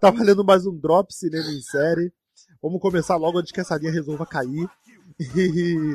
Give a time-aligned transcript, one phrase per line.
[0.00, 2.10] Tá valendo mais um Drop Cinema em Série.
[2.62, 4.66] Vamos começar logo antes que essa linha resolva cair.
[5.18, 5.94] E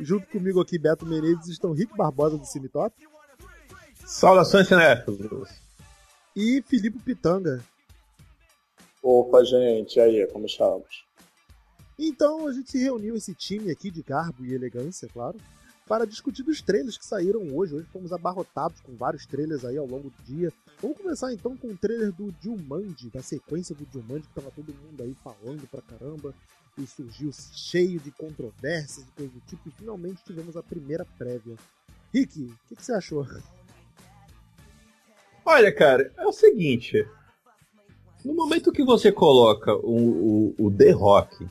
[0.00, 2.92] junto comigo aqui, Beto Menezes, estão Rick Barbosa do Cinetop.
[4.04, 5.48] Saudações, cinéfilos.
[6.34, 7.62] E Filipe Pitanga.
[9.00, 11.04] Opa, gente, e aí, como estamos?
[11.96, 15.38] Então a gente reuniu esse time aqui de garbo e elegância, claro,
[15.90, 17.74] para discutir dos trailers que saíram hoje.
[17.74, 20.52] Hoje fomos abarrotados com vários trailers aí ao longo do dia.
[20.80, 24.72] Vamos começar então com o trailer do Jumanji, da sequência do Jumanji, que tava todo
[24.72, 26.32] mundo aí falando pra caramba.
[26.78, 29.68] E surgiu cheio de controvérsias e coisa do tipo.
[29.68, 31.56] E finalmente tivemos a primeira prévia.
[32.14, 33.26] Rick, o que, que você achou?
[35.44, 37.04] Olha, cara, é o seguinte.
[38.24, 41.48] No momento que você coloca o, o, o The Rock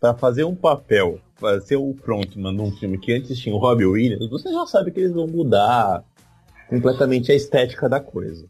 [0.00, 3.84] para fazer um papel, para ser o frontman num filme que antes tinha o Robbie
[3.86, 6.02] Williams, você já sabe que eles vão mudar
[6.68, 8.46] completamente a estética da coisa.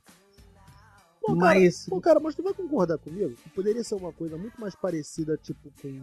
[1.21, 3.35] Pô, Mas- Cara, pô, cara, mas tu vai concordar comigo?
[3.43, 6.01] Que poderia ser uma coisa muito mais parecida, tipo, com.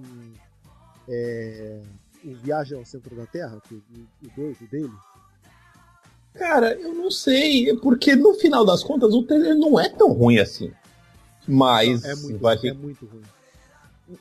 [1.10, 1.82] É,
[2.26, 3.82] o Viagem ao Centro da Terra, que, o-
[4.26, 4.92] o dois, o dele.
[6.34, 10.38] Cara, eu não sei, porque no final das contas o trailer não é tão ruim
[10.38, 10.72] assim.
[11.48, 13.22] Mas é muito, vai é muito ruim.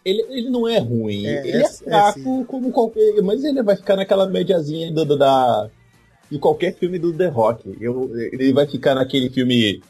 [0.04, 2.44] Ele, ele não é ruim, É, ele é- é, é fraco sim.
[2.44, 3.22] como qualquer.
[3.22, 5.68] Mas ele vai ficar naquela médiazinha do, da.
[6.30, 7.76] de qualquer filme do The Rock.
[7.80, 9.82] Eu, ele vai ficar naquele filme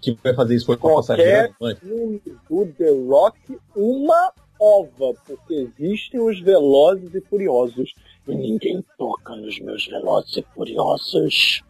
[0.00, 1.54] que vai fazer isso com a passageira.
[1.80, 3.38] Filme do The Rock,
[3.76, 7.94] uma ova, porque existem os velozes e furiosos.
[8.28, 11.62] E ninguém toca nos meus velozes e furiosos.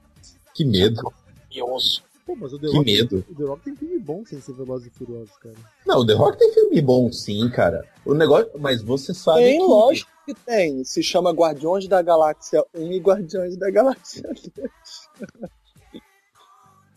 [0.54, 1.12] Que medo,
[1.48, 2.02] Furioso.
[2.30, 3.24] Pô, mas o The, que Rock, medo.
[3.28, 5.56] o The Rock tem filme bom sem ser Velozes e Furiosos, cara.
[5.84, 7.84] Não, o The Rock tem filme bom sim, cara.
[8.06, 8.48] O negócio.
[8.56, 9.40] Mas você sabe.
[9.40, 9.64] Tem, que...
[9.66, 10.84] lógico que tem.
[10.84, 14.22] Se chama Guardiões da Galáxia 1 e Guardiões da Galáxia
[14.54, 14.70] 2.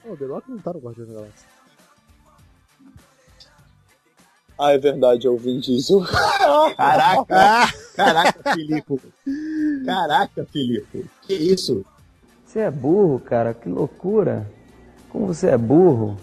[0.06, 1.48] Não, o The Rock não tá no Guardião da Galáxia.
[4.60, 6.02] Ah, é verdade, eu Vin Diesel.
[6.78, 7.74] Caraca!
[7.96, 9.02] Caraca, Filipe!
[9.84, 11.10] Caraca, Filipe!
[11.24, 11.84] Que isso?
[12.46, 14.48] Você é burro, cara, que loucura.
[15.14, 16.18] Como você é burro.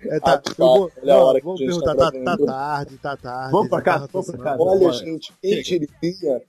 [0.00, 0.50] É, tá, Ah, tá.
[0.50, 3.52] eu vou, não, hora vamos perguntar, tá tá, tá tarde, tá tarde.
[3.52, 4.42] Vamos pra tá casa, vamos pra raciocinando.
[4.44, 4.62] casa.
[4.62, 4.92] Olha, Bora.
[5.04, 6.42] gente, quem diria?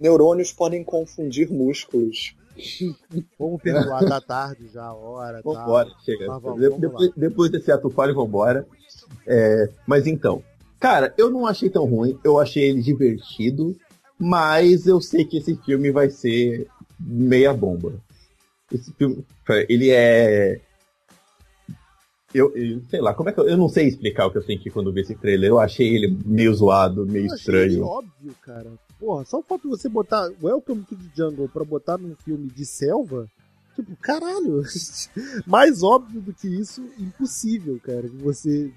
[0.00, 2.34] Neurônios podem confundir músculos.
[3.38, 5.50] Vamos perdoar, tá tarde já, a hora, tá.
[5.50, 6.26] Vambora, chega.
[6.26, 7.14] Mas vamos, De- vamos depois, lá.
[7.16, 8.66] depois desse ato falho, vambora.
[9.26, 10.42] É, mas então,
[10.80, 13.76] cara, eu não achei tão ruim, eu achei ele divertido,
[14.18, 16.66] mas eu sei que esse filme vai ser
[16.98, 17.92] meia bomba.
[18.72, 19.22] Esse filme,
[19.68, 20.60] ele é.
[22.36, 24.42] Eu, eu- sei lá, como é que eu, eu não sei explicar o que eu
[24.42, 25.48] senti quando vi esse trailer.
[25.50, 27.84] Eu achei ele meio zoado, meio Eu achei ele estranho.
[27.86, 28.70] óbvio, cara.
[28.98, 32.48] Porra, só o fato de você botar Welcome to the Jungle pra botar num filme
[32.54, 33.26] de selva,
[33.74, 34.62] tipo, caralho.
[35.46, 38.02] Mais óbvio do que isso, impossível, cara.
[38.08, 38.70] Que você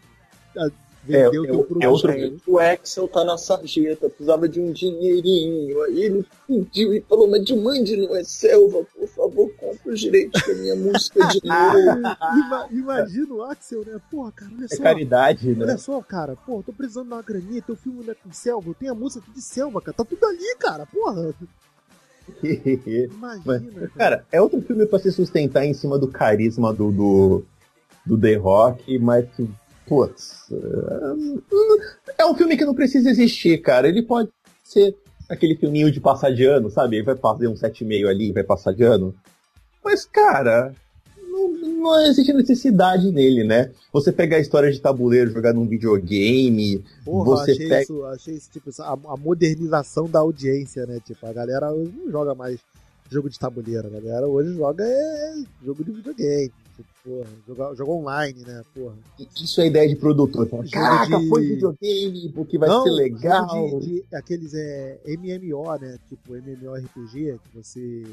[0.58, 0.70] ah,
[1.08, 1.84] É, vendeu o é teu produto.
[1.84, 2.41] é outro-?
[2.47, 5.81] O Axel tá na sarjeta, precisava de um dinheirinho.
[5.84, 9.48] Aí ele pediu e falou, mas Jumanji não é selva, por favor,
[9.89, 12.00] os direitos da minha música de novo.
[12.45, 14.00] Ima- Imagina o Axel, né?
[14.11, 14.83] Porra, cara, olha É só.
[14.83, 15.66] caridade, né?
[15.66, 18.69] Olha só, cara, porra, tô precisando dar uma graninha, teu filme não é com selva,
[18.69, 21.33] eu tenho a música aqui de selva, cara, tá tudo ali, cara, porra.
[23.19, 23.89] Mas, Imagina, cara.
[23.97, 27.44] Cara, é outro filme pra se sustentar em cima do carisma do, do,
[28.05, 29.49] do The Rock, mas que,
[29.88, 30.45] putz,
[32.17, 33.88] é um filme que não precisa existir, cara.
[33.88, 34.29] Ele pode
[34.63, 34.95] ser
[35.28, 36.97] aquele filminho de passar de ano, sabe?
[36.97, 39.13] Ele vai fazer um 7,5 ali, vai passar de ano.
[39.89, 40.72] Mas, cara,
[41.31, 43.72] não, não existe necessidade nele, né?
[43.91, 48.33] Você pegar a história de tabuleiro, jogar num videogame, Porra, você achei, pega- isso, achei
[48.35, 50.99] isso, tipo, a, a modernização da audiência, né?
[51.03, 52.59] Tipo, a galera hoje não joga mais
[53.09, 55.33] jogo de tabuleiro, a galera hoje joga é,
[55.66, 56.51] jogo de videogame.
[56.78, 58.61] Tipo, porra, joga, joga online, né?
[58.75, 58.94] Porra.
[59.41, 60.47] isso é ideia de produtor.
[60.47, 63.79] Jogo Caraca, de- foi videogame, porque vai Não, ser legal.
[63.79, 65.97] De, de- aqueles é, MMO, né?
[66.07, 68.03] Tipo, MMORPG, que você,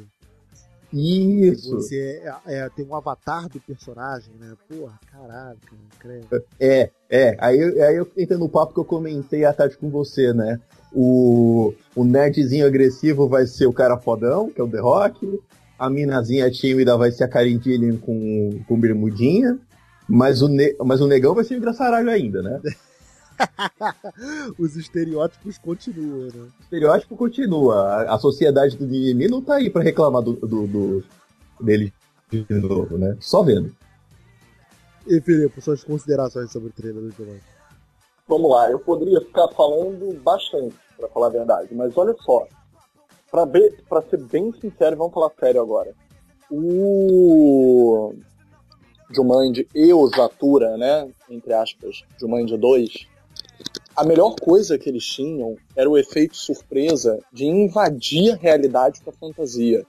[0.92, 1.70] Isso.
[1.76, 4.52] você é, é, tem um avatar do personagem, né?
[4.68, 5.56] Porra, caraca,
[5.98, 6.26] credo.
[6.60, 7.36] É, é.
[7.38, 10.60] Aí, eu- aí eu entro no papo que eu comentei à tarde com você, né?
[10.92, 15.40] O, o nerdzinho agressivo vai ser o cara fodão, que é o The Rock.
[15.78, 19.58] A minazinha tímida vai ser a Karen Gillian com, com bermudinha.
[20.08, 22.60] Mas o, ne, mas o negão vai ser o engraçaralho ainda, né?
[24.58, 26.48] Os estereótipos continuam, né?
[26.58, 27.76] O estereótipo continua.
[27.76, 31.04] A, a sociedade do mimimi não tá aí pra reclamar do, do, do-
[31.60, 31.92] dele
[32.30, 33.16] de novo, né?
[33.20, 33.74] Só vendo.
[35.06, 37.40] E Filipe, suas considerações sobre o trailer do Giovanni.
[38.28, 42.46] Vamos lá, eu poderia ficar falando bastante, pra falar a verdade, mas olha só.
[43.30, 45.92] Pra, be- pra ser bem sincero, vamos falar sério agora.
[46.50, 48.14] O
[49.14, 51.08] Jumanji e o Zatura, né?
[51.30, 53.06] Entre aspas, Jumanji 2,
[53.96, 59.08] a melhor coisa que eles tinham era o efeito surpresa de invadir a realidade com
[59.08, 59.86] a fantasia.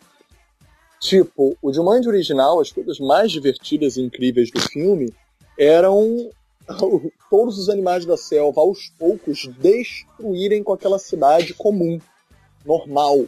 [1.00, 5.14] Tipo, o Jumanji original, as coisas mais divertidas e incríveis do filme
[5.60, 6.30] eram
[7.30, 12.00] todos os animais da selva aos poucos destruírem com aquela cidade comum,
[12.66, 13.26] normal.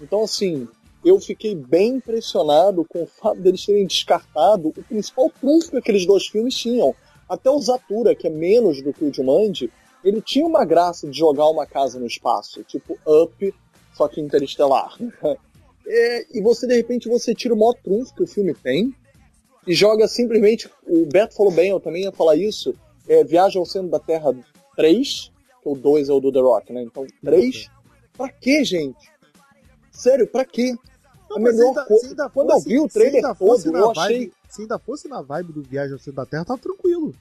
[0.00, 0.68] Então, assim,
[1.04, 6.06] eu fiquei bem impressionado com o fato deles terem descartado o principal trunfo que aqueles
[6.06, 6.94] dois filmes tinham.
[7.28, 9.70] Até o Zatura, que é menos do que o Jumanji,
[10.04, 13.54] ele tinha uma graça de jogar uma casa no espaço, tipo Up,
[13.94, 14.96] só que interestelar.
[15.84, 18.94] É, e você, de repente, você tira o maior trunfo que o filme tem
[19.66, 20.70] e joga simplesmente.
[20.86, 22.72] O Beto falou bem, eu também ia falar isso.
[23.08, 24.32] É, Viagem ao Centro da Terra
[24.76, 26.82] 3, que o 2 é o do The Rock, né?
[26.82, 27.68] Então, 3.
[28.16, 29.10] Pra quê, gente?
[29.90, 30.74] Sério, pra quê?
[31.28, 32.30] Não, a melhor coisa.
[32.30, 34.18] Quando eu vi o trailer todo, eu achei.
[34.18, 37.14] Vibe, se ainda fosse na vibe do Viagem ao Centro da Terra, tava tranquilo.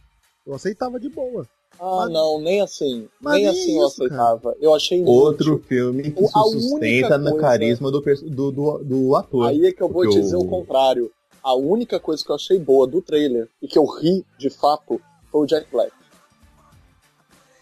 [0.45, 1.47] Eu aceitava de boa.
[1.79, 2.11] Ah, mas...
[2.11, 3.07] não, nem assim.
[3.19, 4.51] Mas nem assim isso, eu aceitava.
[4.51, 4.57] Cara.
[4.59, 9.47] Eu achei Outro filme que se sustenta no carisma do, do, do, do, ator.
[9.47, 10.41] Aí é que eu vou te dizer eu...
[10.41, 11.11] o contrário.
[11.43, 15.01] A única coisa que eu achei boa do trailer e que eu ri de fato
[15.31, 15.91] foi o Jack Black.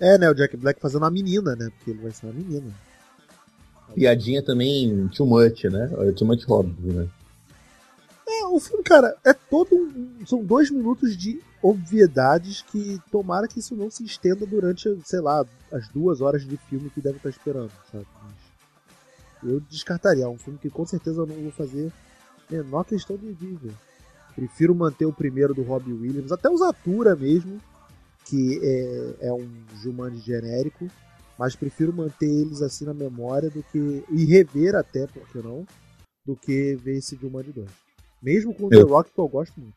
[0.01, 0.29] É, né?
[0.29, 1.69] O Jack Black fazendo a menina, né?
[1.77, 2.73] Porque ele vai ser uma menina.
[3.95, 5.87] Piadinha também too much, né?
[6.17, 7.09] Too much óbvio, né?
[8.49, 13.75] O filme, cara, é todo um, São dois minutos de obviedades que tomara que isso
[13.75, 17.71] não se estenda durante, sei lá, as duas horas de filme que deve estar esperando,
[17.91, 18.05] sabe?
[19.43, 20.25] Eu descartaria.
[20.25, 21.91] É um filme que com certeza eu não vou fazer
[22.49, 23.73] menor questão de ver.
[24.35, 27.59] Prefiro manter o primeiro do Robbie Williams, até o Zatura mesmo,
[28.25, 29.49] que é, é um
[29.81, 30.87] Jumanji genérico,
[31.37, 34.03] mas prefiro manter eles assim na memória do que.
[34.09, 35.65] e rever até, por que não,
[36.25, 37.88] do que ver esse Jumanji 2.
[38.21, 38.85] Mesmo com o eu...
[38.85, 39.73] The Rock, que eu gosto muito.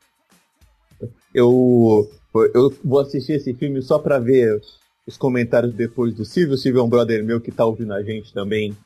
[1.34, 2.10] Eu,
[2.54, 4.60] eu vou assistir esse filme só pra ver
[5.06, 6.54] os comentários depois do Silvio.
[6.54, 8.76] O Silvio é um brother meu que tá ouvindo a gente também.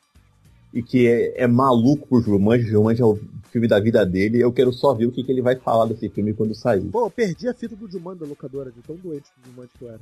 [0.72, 2.68] E que é, é maluco por Jumanji.
[2.68, 3.18] Jumanji é o
[3.50, 4.40] filme da vida dele.
[4.40, 6.84] Eu quero só ver o que, que ele vai falar desse filme quando sair.
[6.84, 9.84] Pô, eu perdi a fita do Jumanji da locadora, de tão doente do Jumanji que
[9.84, 10.00] eu era.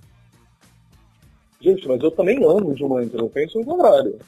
[1.60, 4.18] Gente, mas eu também amo o Jumanji, não penso no contrário.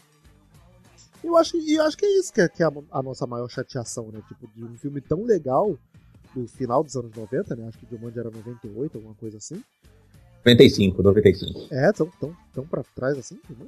[1.23, 3.27] Eu acho, e eu acho que é isso que é, que é a, a, nossa
[3.27, 4.21] maior chateação, né?
[4.29, 5.77] Tipo, de um filme tão legal
[6.35, 7.69] do final dos anos 90, né?
[7.69, 9.63] Acho que o Jumanji era 98, alguma coisa assim.
[10.45, 11.67] 95, 95.
[11.71, 13.39] É, tão, tão, tão pra trás assim?
[13.51, 13.67] Não,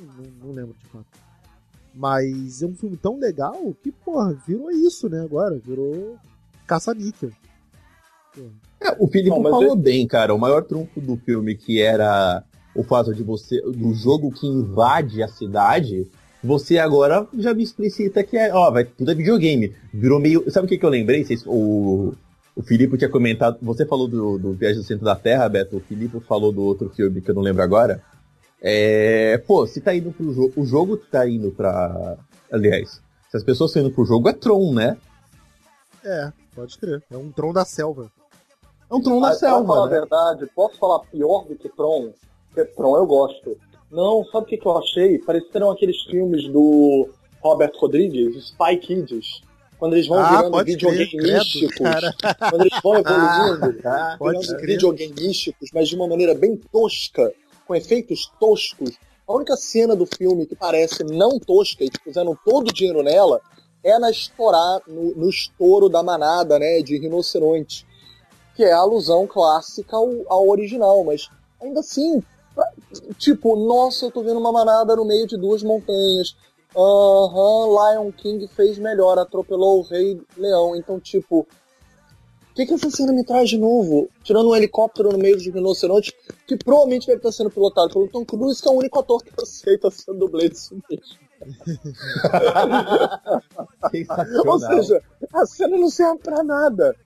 [0.00, 1.06] não, não lembro de fato.
[1.94, 5.22] Mas é um filme tão legal que, porra, virou isso, né?
[5.22, 6.16] Agora, virou
[6.66, 7.30] caça-níquel.
[8.80, 9.82] É, o Felipe não, falou ele...
[9.82, 10.34] bem, cara.
[10.34, 12.44] O maior trunfo do filme, que era
[12.74, 13.60] o fato de você.
[13.62, 16.06] do jogo que invade a cidade,
[16.42, 19.74] você agora já me explicita que é, ó, vai, tudo é videogame.
[19.92, 20.50] Virou meio.
[20.50, 21.24] Sabe o que, que eu lembrei?
[21.24, 22.14] Vocês, o,
[22.54, 23.58] o Filipe tinha comentado.
[23.62, 25.76] Você falou do, do Viagem do Centro da Terra, Beto.
[25.76, 28.02] O Filipe falou do outro filme que eu não lembro agora.
[28.60, 29.38] É.
[29.46, 30.52] Pô, se tá indo pro jogo.
[30.56, 32.16] O jogo tá indo pra.
[32.50, 34.96] Aliás, se as pessoas estão indo pro jogo, é Tron, né?
[36.04, 37.02] É, pode crer.
[37.10, 38.10] É um Tron da selva.
[38.88, 39.64] É um Tron da selva.
[39.64, 39.96] Pra falar né?
[39.96, 42.12] a verdade, posso falar pior do que Tron?
[42.48, 43.58] Porque Tron eu gosto.
[43.90, 45.18] Não, sabe o que, que eu achei?
[45.18, 47.08] Pareceram aqueles filmes do
[47.40, 49.42] Robert Rodrigues, Spy Kids.
[49.78, 51.76] Quando eles vão ah, virando videogameísticos.
[51.78, 57.32] Quando eles vão evoluindo, ah, virando videogameísticos, mas de uma maneira bem tosca,
[57.66, 58.96] com efeitos toscos.
[59.28, 63.02] A única cena do filme que parece não tosca e que puseram todo o dinheiro
[63.02, 63.40] nela
[63.84, 67.86] é na estourar, no, no estouro da manada, né, de rinoceronte.
[68.54, 71.28] Que é a alusão clássica ao, ao original, mas
[71.60, 72.22] ainda assim,
[73.18, 76.36] Tipo, nossa, eu tô vendo uma manada no meio de duas montanhas.
[76.76, 80.76] Aham, uhum, Lion King fez melhor, atropelou o Rei Leão.
[80.76, 81.46] Então, tipo, o
[82.54, 84.08] que, que essa cena me traz de novo?
[84.22, 86.14] Tirando um helicóptero no meio de rinoceronte,
[86.46, 89.30] que provavelmente deve estar sendo pilotado pelo Tom Cruise, que é o único ator que
[89.40, 91.26] aceita ser dublê disso mesmo.
[94.46, 96.96] Ou seja, a cena não serve pra nada.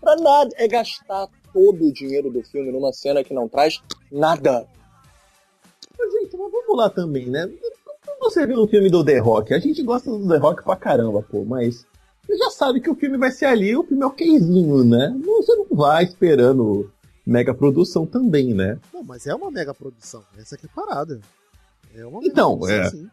[0.00, 0.50] Pra nada.
[0.56, 4.66] É gastar todo o dinheiro do filme numa cena que não traz nada.
[6.00, 7.46] Mas, gente, mas vamos lá também, né?
[8.20, 9.52] Você viu o filme do The Rock?
[9.52, 11.86] A gente gosta do The Rock pra caramba, pô, mas
[12.26, 15.14] você já sabe que o filme vai ser ali o filme okzinho, né?
[15.24, 16.90] Você não vai esperando
[17.26, 18.78] mega produção também, né?
[18.94, 20.22] Não, mas é uma mega produção.
[20.38, 21.20] Essa aqui é parada.
[21.94, 22.90] É uma então, produção, é.
[22.90, 23.10] Sim.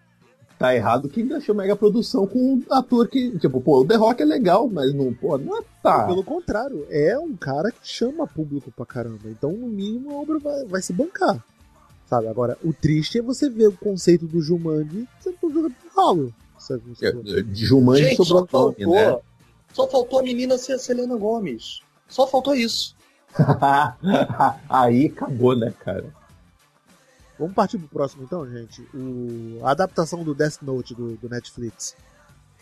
[0.57, 4.23] Tá errado quem achou mega produção com um ator que, tipo, pô, o The Rock
[4.23, 6.05] é legal, mas não, pô, não é tá.
[6.07, 9.29] Pelo contrário, é um cara que chama público pra caramba.
[9.29, 11.43] Então, no mínimo, a obra vai, vai se bancar.
[12.07, 12.27] Sabe?
[12.27, 16.33] Agora, o triste é você ver o conceito do Jumanji sendo jogando pro ralo.
[17.01, 19.19] É, de Jumanji Gente, sobrou só faltou, né?
[19.73, 21.81] Só faltou a menina ser a Selena Gomes.
[22.07, 22.95] Só faltou isso.
[24.69, 26.13] Aí acabou, né, cara?
[27.37, 28.81] Vamos partir pro próximo então, gente.
[28.93, 29.59] O...
[29.63, 31.95] A adaptação do Death Note do, do Netflix.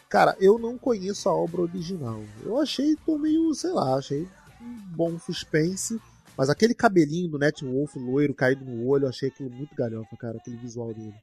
[0.10, 2.22] Cara, eu não conheço a obra original.
[2.44, 4.28] Eu achei, tô meio, sei lá, achei
[4.62, 6.00] um bom suspense.
[6.38, 10.16] Mas aquele cabelinho do Net Wolf loiro caído no olho, eu achei aquilo muito galhofa,
[10.18, 11.16] cara, aquele visual dele.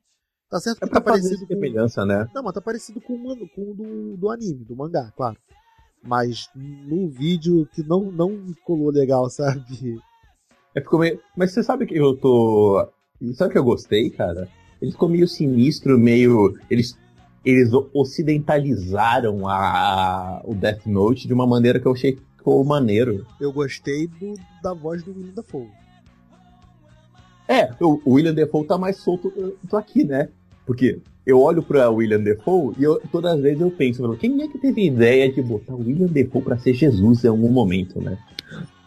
[0.53, 1.47] Tá certo que É tá parecido com.
[1.47, 2.29] semelhança, né?
[2.35, 5.37] Não, mas tá parecido com, o com do, do anime, do mangá, claro.
[6.03, 9.99] Mas no vídeo que não, não colou legal, sabe?
[10.75, 11.21] É ficou meio...
[11.37, 12.87] Mas você sabe que eu tô.
[13.35, 14.49] Sabe o que eu gostei, cara?
[14.81, 16.59] Ele ficou meio sinistro, meio.
[16.69, 16.99] Eles,
[17.45, 20.43] eles ocidentalizaram a...
[20.45, 23.25] o Death Note de uma maneira que eu achei ficou maneiro.
[23.41, 25.69] Eu gostei do, da voz do William Dafoe.
[27.49, 29.33] É, o o William Defoe tá mais solto
[29.63, 30.29] do aqui, né?
[30.67, 34.49] Porque eu olho pra William Defoe e eu, todas as vezes eu penso, quem é
[34.49, 38.19] que teve ideia de botar o William Defoe pra ser Jesus em algum momento, né?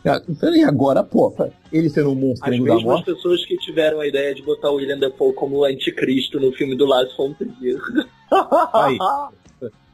[0.05, 1.33] Ah, Então, e agora, pô,
[1.71, 3.05] ele sendo um As monstrinho da mesmas morte.
[3.05, 6.85] pessoas que tiveram a ideia de botar o William Dafoe como anticristo no filme do
[6.85, 7.79] Lars von Trier.
[8.73, 8.97] Aí.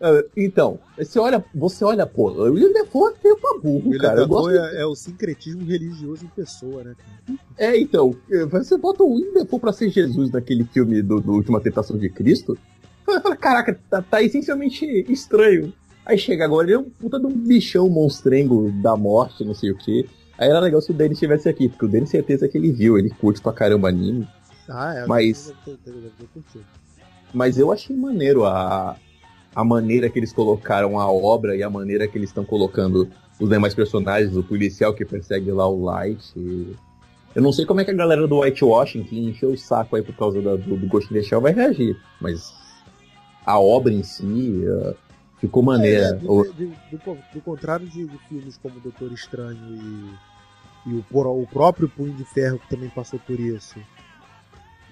[0.01, 4.01] Ah, Então, você olha, você olha, pô, o William Defoe é feio pra burro, William
[4.01, 4.25] cara.
[4.25, 6.95] Gosto Dafoe é, é o sincretismo religioso em pessoa, né?
[7.57, 8.15] É, então,
[8.49, 12.09] você bota o William Defoe pra ser Jesus naquele filme do, do Última Tentação de
[12.09, 12.57] Cristo,
[13.05, 15.73] fala, caraca, tá, tá essencialmente estranho.
[16.05, 19.71] Aí chega agora, ele é um puta de um bichão monstrengo da morte, não sei
[19.71, 20.09] o que.
[20.37, 22.97] Aí era legal se o Denis estivesse aqui, porque o Denis certeza que ele viu,
[22.97, 24.27] ele curte pra caramba anime.
[24.67, 25.05] Ah, é.
[25.05, 25.53] Mas-.
[27.33, 28.95] Mas eu achei maneiro a,
[29.55, 33.49] a maneira que eles colocaram a obra e a maneira que eles estão colocando os
[33.49, 36.33] demais personagens, o policial que persegue lá o Light.
[37.33, 40.01] Eu não sei como é que a galera do Whitewashing, que encheu o saco aí
[40.03, 41.97] por causa da- do, do Ghost in the Shell, vai reagir.
[42.19, 42.53] Mas
[43.45, 44.23] a obra em si
[44.67, 44.95] uh,
[45.39, 46.13] ficou É, maneira.
[46.13, 49.57] de- O- de- do, co- do contrário de, de filmes como Doutor Estranho
[50.85, 51.05] e, e o,
[51.41, 53.79] o próprio Punho de Ferro, que também passou por isso.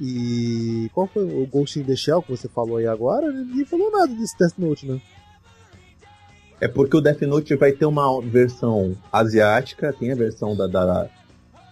[0.01, 3.31] E qual foi o Ghost in the Shell que você falou aí agora?
[3.31, 5.01] Ninguém falou nada desse Death Note, né?
[6.61, 11.09] É porque o Death Note vai ter uma versão asiática, tem a versão da, da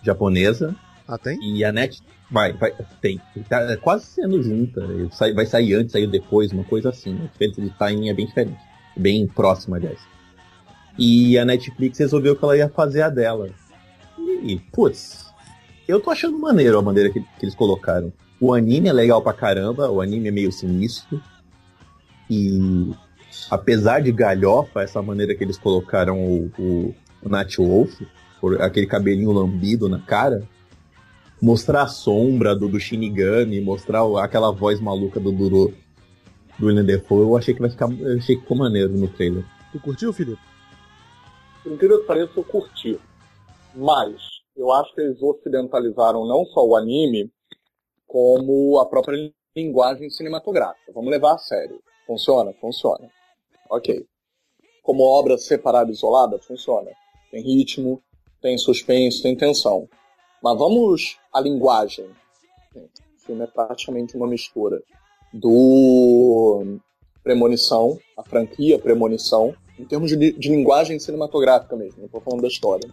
[0.03, 0.75] japonesa,
[1.07, 1.37] Ah, tem?
[1.41, 3.21] E a Net vai, vai tem.
[3.49, 4.81] Tá quase sendo junta.
[5.11, 7.17] Sai- Vai sair antes, sair depois, uma coisa assim.
[7.21, 8.57] A diferença de timing é bem diferente.
[8.95, 9.99] Bem próxima, aliás.
[10.97, 13.49] E a Netflix resolveu que ela ia fazer a dela.
[14.19, 15.27] E, putz,
[15.87, 18.11] eu tô achando maneiro a maneira que, que eles colocaram.
[18.39, 21.21] O anime é legal pra caramba, o anime é meio sinistro.
[22.29, 22.91] E
[23.49, 28.01] apesar de galhofa, essa maneira que eles colocaram o, o, o Nat Wolf,
[28.39, 30.47] por aquele cabelinho lambido na cara,
[31.41, 35.73] mostrar a sombra do, do Shinigami, mostrar aquela voz maluca do Duro
[36.59, 37.89] do William Defoe, eu achei que vai ficar.
[37.91, 39.45] Eu achei que ficou maneiro no trailer.
[39.71, 40.41] Tu curtiu, Felipe?
[41.63, 42.99] Por incrível que pareça, eu curti.
[43.75, 47.31] Mas eu acho que eles ocidentalizaram não só o anime,
[48.07, 50.91] como a própria linguagem cinematográfica.
[50.93, 51.79] Vamos levar a sério.
[52.05, 52.53] Funciona?
[52.59, 53.09] Funciona.
[53.69, 54.05] Ok.
[54.81, 56.89] Como obra separada, isolada, funciona.
[57.29, 58.01] Tem ritmo,
[58.41, 59.87] tem suspense, tem tensão.
[60.41, 62.09] Mas vamos à linguagem.
[62.75, 64.81] O filme é praticamente uma mistura
[65.33, 66.79] do
[67.21, 72.47] Premonição, a franquia Premonição, em termos de, de linguagem cinematográfica mesmo, não estou falando da
[72.47, 72.89] história.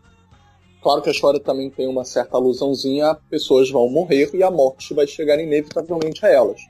[0.84, 4.92] Claro que a história também tem uma certa alusãozinha pessoas vão morrer e a morte
[4.92, 6.60] vai chegar inevitavelmente a elas.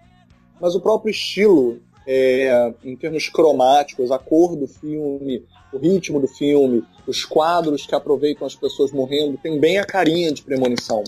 [0.60, 6.28] Mas o próprio estilo, é, em termos cromáticos, a cor do filme, o ritmo do
[6.28, 11.02] filme, os quadros que aproveitam as pessoas morrendo, tem bem a carinha de premonição.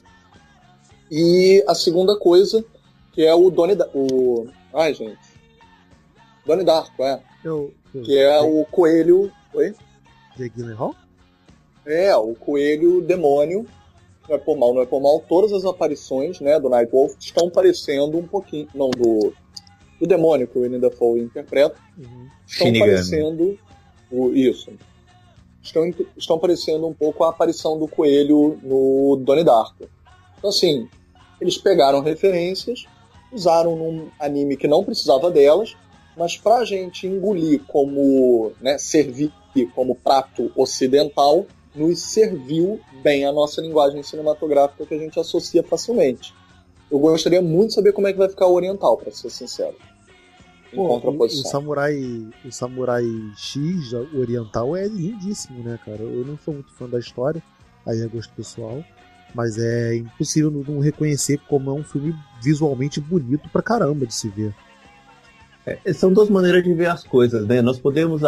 [1.08, 2.64] E a segunda coisa,
[3.12, 5.16] que é o Donnie Da- o Ai, gente.
[6.44, 7.22] Donnie Darko, é.
[7.44, 9.30] Eu, eu, Que é o coelho.
[9.54, 9.72] Oi?
[10.36, 10.92] Jake Gyllenhaal?
[11.86, 13.66] É, o coelho demônio.
[14.28, 15.22] Não é por mal, não é por mal.
[15.28, 18.68] Todas as aparições né, do Nightwolf estão parecendo um pouquinho.
[18.74, 19.32] Não, do.
[19.98, 21.76] Do demônio que o William Dafoe interpreta.
[21.96, 22.28] Uhum.
[22.46, 22.90] Estão Shinigami.
[22.90, 23.58] parecendo.
[24.10, 24.70] O, isso.
[25.62, 29.88] Estão, estão parecendo um pouco a aparição do coelho no Donnie Darko.
[30.36, 30.86] Então, assim,
[31.40, 32.84] eles pegaram referências,
[33.32, 35.74] usaram num anime que não precisava delas,
[36.16, 39.32] mas pra gente engolir como, né, servir
[39.74, 46.34] como prato ocidental, nos serviu bem a nossa linguagem cinematográfica que a gente associa facilmente.
[46.90, 49.74] Eu gostaria muito de saber como é que vai ficar o oriental, pra ser sincero.
[50.72, 51.50] Em Pô, o, o contraposição.
[51.50, 51.96] Samurai,
[52.44, 53.04] o Samurai
[53.36, 56.02] X o oriental é lindíssimo, né, cara?
[56.02, 57.42] Eu não sou muito fã da história,
[57.84, 58.82] aí é gosto pessoal,
[59.34, 64.14] mas é impossível não- não reconhecer como é um filme visualmente bonito pra caramba de
[64.14, 64.54] se ver.
[65.64, 67.60] É, são duas maneiras de ver as coisas, né?
[67.60, 68.22] Nós podemos.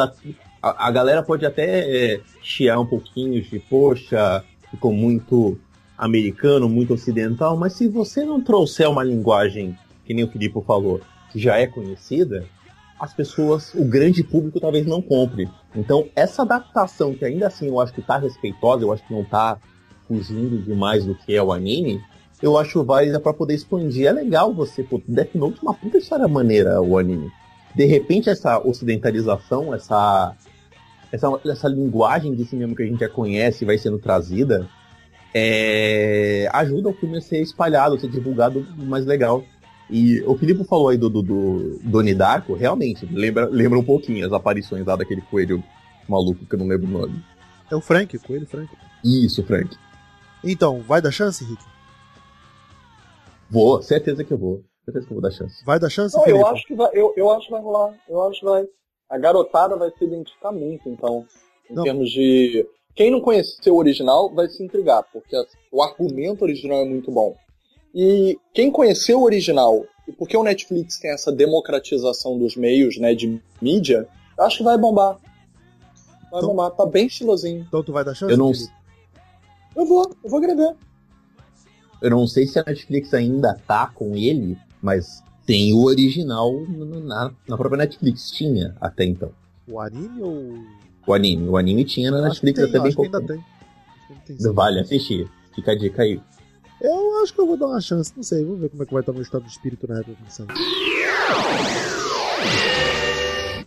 [0.62, 5.58] A- A, galera pode até é, chiar um pouquinho de, poxa, ficou muito
[5.96, 11.00] americano, muito ocidental, mas se você não trouxer uma linguagem, que nem o Filipe falou,
[11.32, 12.44] que já é conhecida,
[12.98, 15.48] as pessoas, o grande público talvez não compre.
[15.74, 19.24] Então, essa adaptação, que ainda assim eu acho que tá respeitosa, eu acho que não
[19.24, 19.58] tá
[20.06, 22.00] fugindo demais do que é o anime,
[22.42, 24.06] eu acho válida para poder expandir.
[24.06, 27.30] É legal você, pô, Death Note é uma puta história maneira, o anime.
[27.74, 30.34] De repente, essa ocidentalização, essa,
[31.12, 34.68] essa, essa linguagem de cinema que a gente já conhece vai sendo trazida,
[35.34, 39.44] é, ajuda o filme a ser espalhado, a ser divulgado mais legal.
[39.90, 44.26] E o Filipe falou aí do, do, do Doni Darko, realmente, lembra, lembra um pouquinho
[44.26, 45.62] as aparições lá daquele coelho
[46.06, 47.24] maluco que eu não lembro o nome.
[47.70, 48.70] É o Frank, o coelho Frank.
[49.04, 49.76] Isso, Frank.
[50.44, 51.62] Então, vai dar chance, Rick?
[53.50, 54.62] Vou, certeza que eu vou.
[54.84, 55.64] Certeza que eu vou dar chance.
[55.64, 56.40] Vai dar chance, Não, Felipe?
[56.40, 57.94] eu acho que vai, eu, eu acho que vai rolar.
[58.08, 58.64] Eu acho que vai.
[59.10, 61.26] A garotada vai se identificar muito, então,
[61.70, 61.82] em Não.
[61.84, 62.66] termos de.
[62.94, 65.36] Quem não conheceu o original vai se intrigar, porque
[65.72, 67.34] o argumento original é muito bom.
[67.94, 73.14] E quem conheceu o original, e porque o Netflix tem essa democratização dos meios, né,
[73.14, 75.16] de mídia, eu acho que vai bombar.
[76.30, 77.64] Vai Então- bombar, tá bem estilosinho.
[77.68, 78.72] Então tu vai dar chance, Eu não, Felipe?
[79.76, 80.76] Eu vou, eu vou ver.
[82.02, 87.32] eu não sei se a Netflix ainda tá com ele, mas tem o original na,
[87.48, 88.30] na- própria Netflix.
[88.30, 89.32] Tinha até então.
[89.66, 90.58] O anime ou...
[91.06, 91.48] O anime.
[91.48, 93.42] O anime tinha na Netflix até bem pouco ainda tem.
[94.26, 94.52] Tem.
[94.52, 95.26] Vale assistir.
[95.54, 96.20] Fica a dica aí.
[96.82, 98.92] Eu acho que eu vou dar uma chance, não sei, vamos ver como é que
[98.92, 100.16] vai estar meu estado de espírito na época.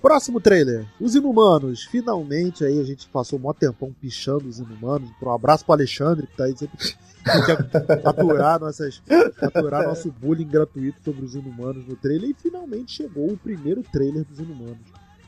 [0.02, 1.84] Próximo trailer, Os Inumanos.
[1.84, 5.10] Finalmente aí a gente passou um maior tempão pichando os Inumanos.
[5.22, 6.78] Um abraço pro Alexandre, que tá aí sempre
[8.04, 9.02] aturar, nossas,
[9.40, 12.32] aturar nosso bullying gratuito sobre os Inumanos no trailer.
[12.32, 14.80] E finalmente chegou o primeiro trailer dos Inumanos.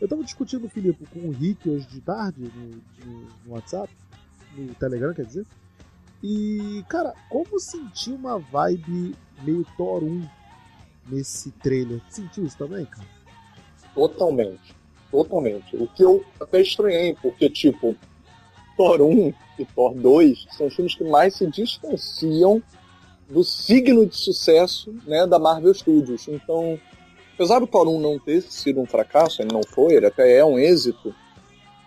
[0.01, 2.69] Eu tava discutindo, Filipe, com o Rick hoje de tarde no,
[3.05, 3.89] no- no WhatsApp,
[4.57, 5.45] no Telegram, quer dizer.
[6.21, 10.25] E, cara, como sentir uma vibe meio Thor 1
[11.09, 12.01] nesse trailer?
[12.09, 13.05] Sentiu isso também, cara?
[13.93, 14.75] Totalmente.
[15.11, 15.75] Totalmente.
[15.75, 17.95] O que eu até estranhei, porque, tipo,
[18.75, 22.61] Thor 1 e Thor 2 são os filmes que mais se distanciam
[23.29, 26.27] do signo de sucesso né, da Marvel Studios.
[26.27, 26.79] Então,
[27.35, 30.45] apesar do Thor 1 não ter sido um fracasso, ele não foi, ele até é
[30.45, 31.13] um êxito,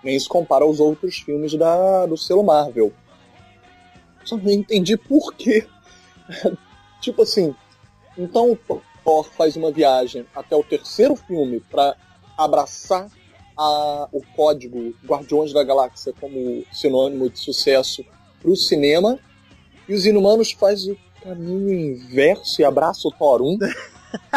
[0.02, 2.92] nem se compara aos outros filmes da, do selo Marvel.
[4.24, 5.66] Só não entendi por quê.
[7.00, 7.54] tipo assim,
[8.16, 8.56] então o
[9.06, 11.94] Thor faz uma viagem até o terceiro filme para
[12.36, 13.08] abraçar
[13.56, 18.04] a- o código Guardiões da Galáxia como sinônimo de sucesso
[18.42, 19.16] para o cinema,
[19.88, 23.58] e os Inumanos faz o caminho inverso e abraça o Thor 1.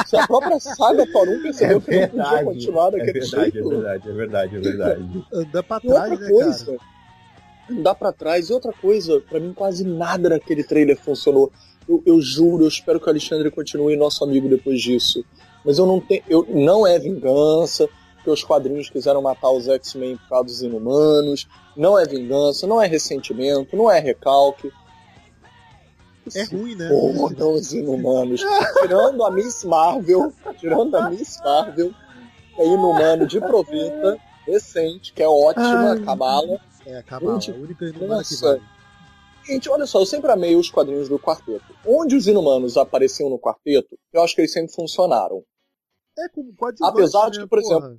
[0.06, 3.52] Se a própria saga Thor 1 percebeu que não podia continuar é daquele verdade, é
[3.52, 3.70] jeito.
[3.70, 5.26] verdade, é verdade, é verdade.
[5.34, 6.44] Anda pra E trás, outra né, cara?
[6.44, 6.78] coisa,
[7.82, 8.50] dá pra trás.
[8.50, 11.52] E outra coisa, pra mim quase nada naquele trailer funcionou.
[11.90, 15.26] Eu, eu juro, eu espero que o Alexandre continue nosso amigo depois disso.
[15.66, 16.22] Mas eu não tenho.
[16.30, 21.48] Eu, não é vingança, porque os quadrinhos quiseram matar os X-Men por causa dos inumanos.
[21.76, 24.72] Não é vingança, não é ressentimento, não é recalque.
[26.36, 26.90] É ruim, né?
[26.90, 28.46] Fodam os inumanos.
[28.82, 31.92] tirando a Miss Marvel, tirando a Miss Marvel,
[32.56, 36.60] é inumano de proveta, recente, que é ótima, a Kabbalah.
[36.86, 38.62] É, acaba a única inumana que vale.
[39.50, 41.66] Gente, olha só, eu sempre amei os quadrinhos do quarteto.
[41.86, 45.44] Onde os inumanos apareciam no quarteto, eu acho que eles sempre funcionaram.
[46.18, 47.98] É como coadjuvante, Apesar de né, que, por porra?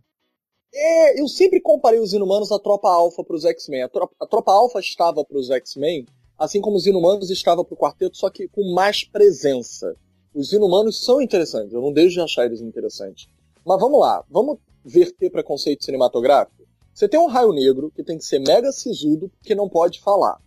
[0.73, 3.83] É, eu sempre comparei os inumanos à tropa alfa para os X-Men.
[3.83, 6.07] A, tropa- a tropa alfa estava para os X-Men,
[6.39, 9.97] assim como os inumanos estava para o quarteto, só que com mais presença.
[10.33, 13.27] Os inumanos são interessantes, eu não deixo de achar eles interessantes.
[13.67, 16.63] Mas vamos lá, vamos verter preconceito cinematográfico?
[16.95, 20.39] Você tem um raio negro que tem que ser mega sisudo porque não pode falar.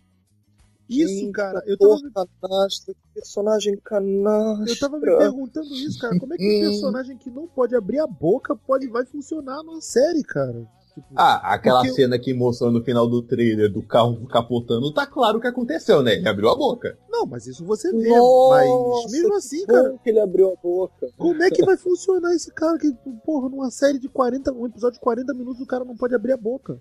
[0.88, 1.98] Isso, cara, eu tava,
[2.42, 4.68] canastra, personagem canastra.
[4.72, 6.18] eu tava me perguntando isso, cara.
[6.18, 9.80] Como é que um personagem que não pode abrir a boca pode, vai funcionar numa
[9.80, 10.66] série, cara?
[10.94, 15.04] Tipo, Ah, aquela Porque- cena que mostrou no final do trailer do carro capotando, tá
[15.04, 16.14] claro o que aconteceu, né?
[16.14, 16.96] Ele abriu a boca.
[17.10, 18.08] Não, mas isso você vê.
[18.16, 21.08] Nossa, mas mesmo assim, cara, que ele abriu a boca.
[21.18, 22.92] como é que vai funcionar esse cara que,
[23.26, 26.32] porra, numa série de 40, um episódio de 40 minutos o cara não pode abrir
[26.32, 26.78] a boca?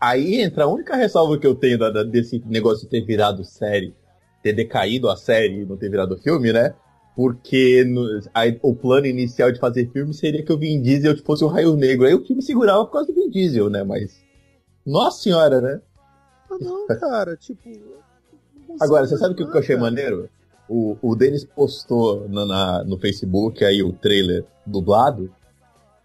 [0.00, 3.44] Aí entra a única ressalva que eu tenho da- da- desse negócio de ter virado
[3.44, 3.94] série,
[4.42, 6.74] ter decaído a série e não ter virado filme, né?
[7.14, 11.44] Porque no- aí o plano inicial de fazer filme seria que o Vin Diesel fosse
[11.44, 12.06] um raio negro.
[12.06, 13.82] Aí o filme segurava por causa do Vin Diesel, né?
[13.82, 14.24] Mas.
[14.86, 15.80] Nossa senhora, né?
[16.50, 17.60] Ah, não, cara, tipo.
[17.68, 20.30] não Agora, você sabe o que eu achei maneiro?
[20.68, 25.30] O, o Denis postou na- na- no Facebook aí o trailer dublado.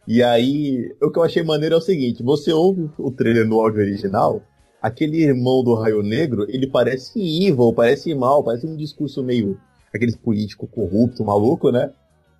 [0.08, 3.60] E aí, o que eu achei maneiro é o seguinte: você ouve o trailer no
[3.60, 4.42] áudio original,
[4.82, 9.60] aquele irmão do Raio Negro, ele parece evil, parece mal, parece um discurso meio.
[9.94, 11.92] aqueles político corrupto, maluco, né?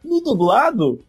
[0.04, 1.00] No dublado,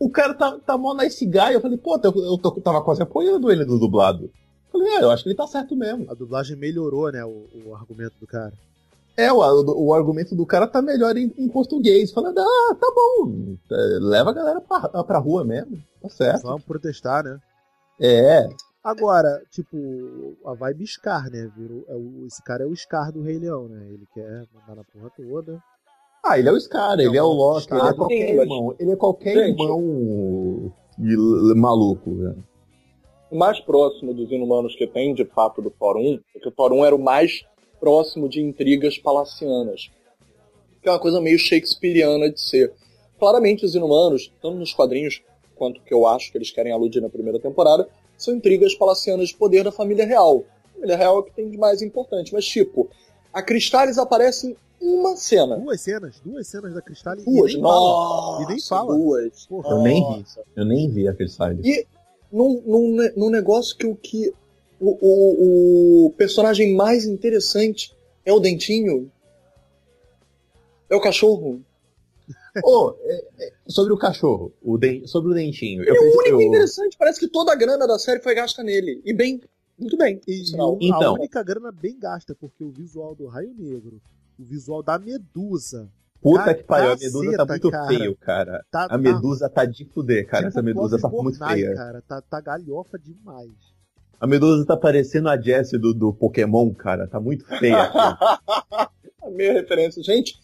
[0.00, 1.52] o cara tá, tá mó nice guy.
[1.52, 4.24] Eu falei, pô, eu, eu, tava quase apoiando ele no dublado.
[4.24, 6.10] Eu falei, é, eu acho que ele tá certo mesmo.
[6.10, 8.52] A dublagem melhorou, né, o, o argumento do cara.
[9.18, 12.12] É, o, o, o, argumento do cara tá melhor em, em português.
[12.12, 16.44] Falando, ah, tá bom, é, leva a galera pra, pra rua mesmo, tá certo.
[16.44, 17.36] Vamos protestar, né?
[18.00, 18.48] É.
[18.84, 19.76] Agora, tipo,
[20.46, 21.50] a vibe Scar, né?
[21.56, 23.88] Virou, é o, esse cara é o Scar do Rei Leão, né?
[23.88, 25.60] Ele quer mandar na porra toda.
[26.24, 28.76] Ah, ele é o Scar, ele é o Loki, ele é qualquer irmão.
[28.78, 30.72] Ele é qualquer Gente, irmão
[31.56, 32.36] maluco, né?
[33.32, 36.52] O mais próximo dos inumanos que tem, de fato, do Thor 1, é que o
[36.52, 37.44] Thor 1 era o mais
[37.80, 39.90] próximo de intrigas palacianas.
[40.82, 42.72] Que é uma coisa meio shakespeariana de ser.
[43.18, 45.22] Claramente, os inumanos, tanto nos quadrinhos
[45.56, 49.34] quanto que eu acho que eles querem aludir na primeira temporada, são intrigas palacianas de
[49.34, 50.44] poder da família real.
[50.64, 52.32] A família real é o que tem de mais importante.
[52.32, 52.88] Mas, tipo,
[53.32, 55.56] a Cristales aparece em uma cena.
[55.56, 57.50] Duas cenas, duas cenas da Cristales duas.
[57.50, 58.42] e nem Nossa, fala.
[58.42, 58.94] E nem fala.
[58.96, 59.46] Duas.
[59.46, 60.24] Porra, eu nem vi.
[60.56, 61.64] Eu nem vi a Cristales.
[61.64, 61.86] E
[62.30, 64.32] num, num, num negócio que o que
[64.80, 69.10] o, o, o personagem mais interessante é o Dentinho?
[70.90, 71.62] É o cachorro?
[72.64, 75.82] oh, é, é, sobre o cachorro, o de, sobre o dentinho.
[75.82, 76.42] é o único eu...
[76.42, 76.96] interessante.
[76.98, 79.00] Parece que toda a grana da série foi gasta nele.
[79.04, 79.40] E bem,
[79.78, 80.20] muito bem.
[80.26, 80.42] E,
[80.80, 84.00] então, a única grana bem gasta, porque o visual do Raio Negro,
[84.38, 85.88] o visual da Medusa.
[86.20, 88.66] Puta que pariu, a Medusa tá muito cara, feio, cara.
[88.70, 90.44] Tá, a Medusa tá, tá de fuder, cara.
[90.44, 91.74] Tipo Essa Medusa tá muito feia.
[91.74, 93.52] Cara, tá, tá galhofa demais.
[94.20, 97.06] A Medusa tá parecendo a Jessie do, do Pokémon, cara.
[97.06, 97.90] Tá muito feia.
[99.22, 100.02] a minha referência.
[100.02, 100.34] Gente,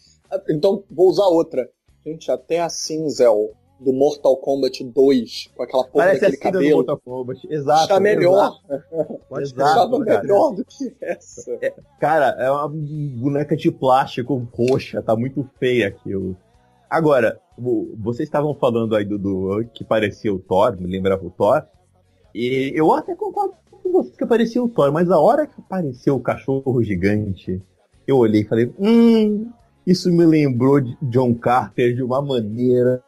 [0.49, 1.69] então vou usar outra.
[2.05, 6.69] Gente, até a Cinzel do Mortal Kombat 2, com aquela porra Parece daquele cabelo.
[6.69, 7.47] Do Mortal Kombat.
[7.49, 7.81] Exato.
[7.83, 8.59] Está melhor.
[9.39, 11.57] Exato, melhor do que essa.
[11.61, 16.37] É, cara, é uma boneca de plástico roxa, tá muito feia aquilo.
[16.89, 17.41] Agora,
[17.97, 21.63] vocês estavam falando aí do, do que parecia o Thor, me lembrava o Thor.
[22.33, 23.55] E eu até concordo
[23.85, 27.61] com vocês que aparecia o Thor, mas a hora que apareceu o cachorro gigante,
[28.07, 29.51] eu olhei e falei, hum,
[29.85, 33.03] isso me lembrou de John Carter de uma maneira.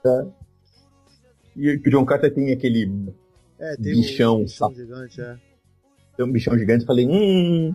[1.55, 3.11] E o John Carter tem aquele
[3.59, 5.37] é, tem bichão, um bichão gigante, é.
[6.15, 7.73] Tem um bichão gigante, falei, hum.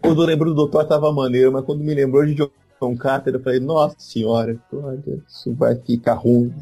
[0.00, 3.40] Quando eu lembro do Thor tava maneiro, mas quando me lembrou de John Carter, eu
[3.40, 6.54] falei, nossa senhora, olha, isso vai ficar ruim.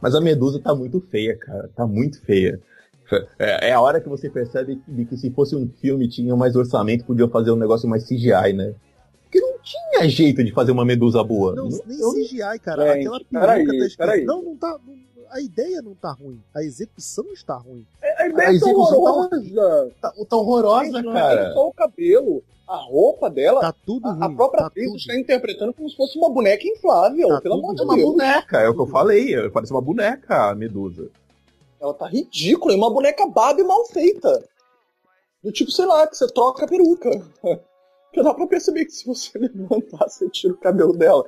[0.00, 1.68] Mas a Medusa tá muito feia, cara.
[1.74, 2.60] Tá muito feia.
[3.38, 6.56] É, é a hora que você percebe que, que se fosse um filme tinha mais
[6.56, 8.74] orçamento, podia fazer um negócio mais CGI, né?
[9.22, 11.54] Porque não tinha jeito de fazer uma medusa boa.
[11.54, 12.12] Não, não nem eu...
[12.12, 12.86] CGI, cara.
[12.86, 14.24] É, Aquela peruca tá escrita.
[14.24, 14.78] Não, não tá.
[15.30, 16.40] a ideia não tá ruim.
[16.54, 17.86] A execução está ruim.
[18.02, 19.92] É, a ideia a tá horrorosa.
[20.00, 21.42] Tá, tá horrorosa, Gente, cara.
[21.42, 22.42] Não é só o cabelo.
[22.68, 26.18] A roupa dela, tá tudo ruim, a, própria tá atriz está interpretando como se fosse
[26.18, 27.88] uma boneca inflável, tá pelo amor de Deus.
[27.88, 31.08] uma boneca, é o que eu falei, parece uma boneca a Medusa.
[31.86, 34.44] Ela tá ridícula, é uma boneca Barbie mal feita.
[35.42, 37.10] Do tipo, sei lá, que você troca a peruca.
[38.06, 41.24] Porque dá pra perceber que se você levantar, você tira o cabelo dela.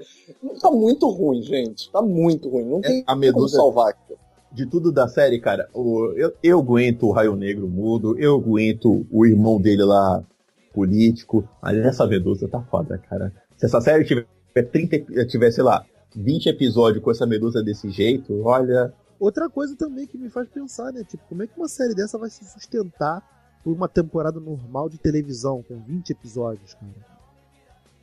[0.61, 1.91] Tá muito ruim, gente.
[1.93, 2.65] Tá muito ruim.
[2.65, 4.15] Não é, tem a Medusa, como salvar aqui.
[4.51, 9.07] De tudo da série, cara, o, eu, eu aguento o Raio Negro mudo, eu aguento
[9.13, 10.25] o irmão dele lá
[10.73, 13.33] político, mas essa Medusa tá foda, cara.
[13.57, 15.85] Se essa série tiver 30, tiver, sei lá,
[16.17, 18.93] 20 episódios com essa Medusa desse jeito, olha.
[19.19, 21.03] Outra coisa também que me faz pensar, né?
[21.05, 23.23] Tipo, como é que uma série dessa vai se sustentar
[23.65, 27.19] por uma temporada normal de televisão, com 20 episódios, cara?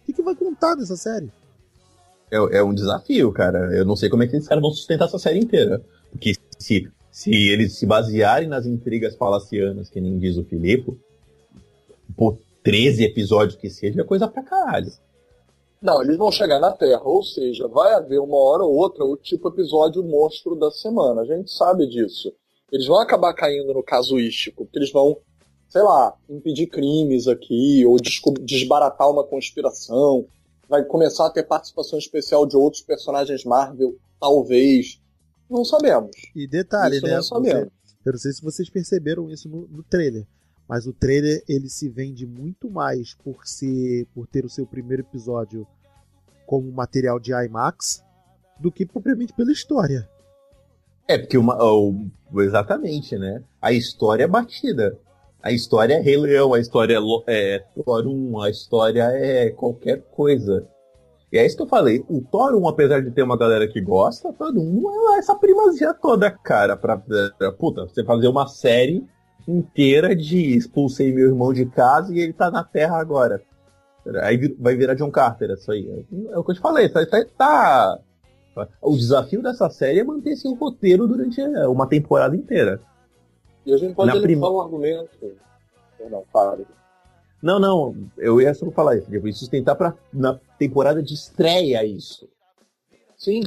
[0.01, 1.31] O que, que vai contar nessa série?
[2.29, 3.73] É, é, um desafio, cara.
[3.75, 5.81] Eu não sei como é que esses caras vão sustentar essa série inteira.
[6.11, 10.99] Porque se, se eles se basearem nas intrigas palacianas, que nem diz o Filipe,
[12.15, 14.91] por 13 episódios que seja, é coisa pra caralho.
[15.85, 19.15] Não, eles vão chegar na Terra, ou seja, vai haver uma hora ou outra o
[19.15, 21.21] tipo episódio monstro da semana.
[21.21, 22.33] A gente sabe disso.
[22.71, 25.17] Eles vão acabar caindo no casuístico, porque eles vão
[25.75, 27.97] sei lá, impedir crimes aqui, ou
[28.41, 30.25] desbaratar uma conspiração.
[30.69, 35.01] Vai começar a ter participação especial de outros personagens Marvel, talvez.
[35.49, 36.11] Não sabemos.
[36.33, 37.15] E detalhe, isso né?
[37.15, 37.73] Não sabemos.
[37.83, 40.25] Você, eu não sei se vocês perceberam isso no, no trailer.
[40.67, 45.03] Mas o trailer ele se vende muito mais por ser por ter o seu primeiro
[45.03, 45.67] episódio
[46.45, 48.03] como material de IMAX
[48.59, 50.09] do que propriamente pela história.
[51.07, 51.57] É, porque uma,
[52.37, 53.43] exatamente, né?
[53.61, 54.97] A história é batida.
[55.41, 60.01] A história é Rei Leão, a história é, é Thor 1, a história é qualquer
[60.11, 60.67] coisa.
[61.31, 62.03] E é isso que eu falei.
[62.09, 65.93] O Thor 1, apesar de ter uma galera que gosta, Thor 1 é essa primazia
[65.93, 66.75] toda, cara.
[66.75, 69.05] Pra, pra, puta, você fazer uma série
[69.47, 73.43] inteira de expulsei meu irmão de casa e ele tá na Terra agora.
[74.21, 76.05] Aí vai virar John Carter, isso aí.
[76.29, 77.99] É o que eu te falei, tá, tá, tá,
[78.81, 82.79] O desafio dessa série é manter esse roteiro durante é, uma temporada inteira.
[83.65, 84.35] E a gente pode levar prim...
[84.37, 85.35] um argumento.
[85.97, 86.67] Perdão, fale.
[87.41, 89.09] Não, não, eu ia só falar isso.
[89.09, 92.27] Depois sustentar pra, na temporada de estreia isso.
[93.17, 93.41] Sim,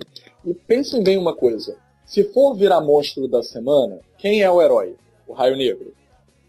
[0.44, 1.76] e pensem bem uma coisa.
[2.04, 4.96] Se for virar monstro da semana, quem é o herói?
[5.26, 5.92] O Raio Negro.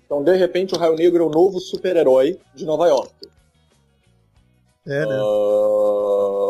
[0.06, 3.13] Então, de repente, o Raio Negro é o novo super-herói de Nova York.
[4.89, 5.17] É, né?
[5.21, 6.49] Uh...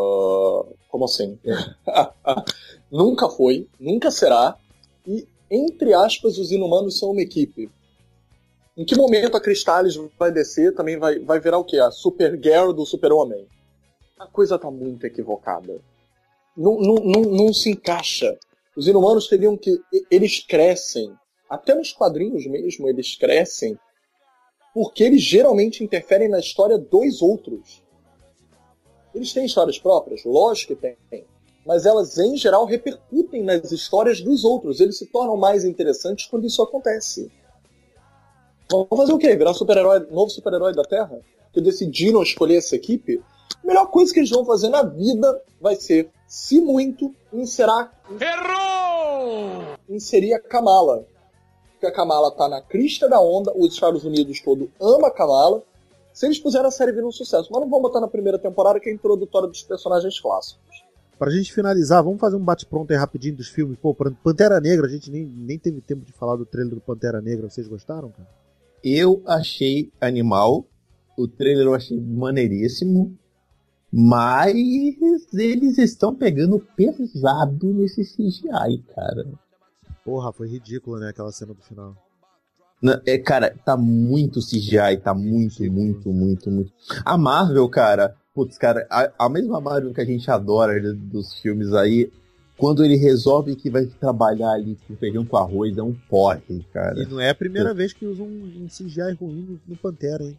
[0.88, 1.38] Como assim?
[2.90, 4.56] nunca foi, nunca será.
[5.06, 7.70] E, entre aspas, os inumanos são uma equipe.
[8.76, 10.74] Em que momento a Cristales vai descer?
[10.74, 11.78] Também vai, vai virar o quê?
[11.78, 13.46] A Supergirl do Super-Homem?
[14.18, 15.80] A coisa tá muito equivocada.
[16.56, 18.38] Não, não, não, não se encaixa.
[18.76, 19.80] Os inumanos teriam que.
[20.10, 21.12] Eles crescem.
[21.48, 23.78] Até nos quadrinhos mesmo, eles crescem.
[24.72, 27.82] Porque eles geralmente interferem na história dos outros.
[29.14, 30.24] Eles têm histórias próprias?
[30.24, 31.24] Lógico que têm.
[31.66, 34.80] Mas elas, em geral, repercutem nas histórias dos outros.
[34.80, 37.30] Eles se tornam mais interessantes quando isso acontece.
[38.70, 39.36] Vamos fazer o quê?
[39.36, 41.20] Virar super-herói, novo super-herói da Terra?
[41.52, 43.22] Que decidiram escolher essa equipe?
[43.62, 47.92] A melhor coisa que eles vão fazer na vida vai ser, se muito, inserar.
[48.20, 49.64] Errou!
[49.88, 51.04] Inserir a Kamala.
[51.72, 55.62] Porque a Kamala tá na crista da onda, os Estados Unidos todo ama a Kamala,
[56.12, 57.48] se eles puserem a série vir um sucesso.
[57.50, 60.84] Mas não vamos botar na primeira temporada que é a introdutória dos personagens clássicos.
[61.18, 63.78] Pra gente finalizar, vamos fazer um bate-pronto aí rapidinho dos filmes.
[63.78, 67.20] Pô, Pantera Negra, a gente nem, nem teve tempo de falar do trailer do Pantera
[67.20, 67.50] Negra.
[67.50, 68.28] Vocês gostaram, cara?
[68.82, 70.64] Eu achei animal.
[71.18, 73.14] O trailer eu achei maneiríssimo.
[73.92, 74.54] Mas
[75.34, 79.26] eles estão pegando pesado nesse CGI, cara.
[80.04, 81.10] Porra, foi ridículo, né?
[81.10, 81.94] Aquela cena do final.
[83.04, 86.72] É, cara, tá muito CGI, tá muito, muito, muito, muito.
[87.04, 91.74] A Marvel, cara, putz, cara, a, a mesma Marvel que a gente adora dos filmes
[91.74, 92.10] aí,
[92.56, 97.02] quando ele resolve que vai trabalhar ali com feijão com arroz, é um porre, cara.
[97.02, 100.24] E não é a primeira vez que usam um, um CGI ruim no, no Pantera,
[100.24, 100.38] hein?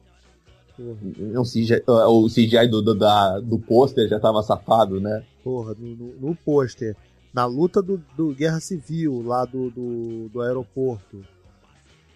[0.76, 0.98] Porra.
[1.20, 5.24] Não, CGI, o CGI do, do, da, do pôster já tava safado, né?
[5.44, 6.96] Porra, no, no, no pôster.
[7.34, 11.24] Na luta do, do Guerra Civil, lá do, do, do aeroporto.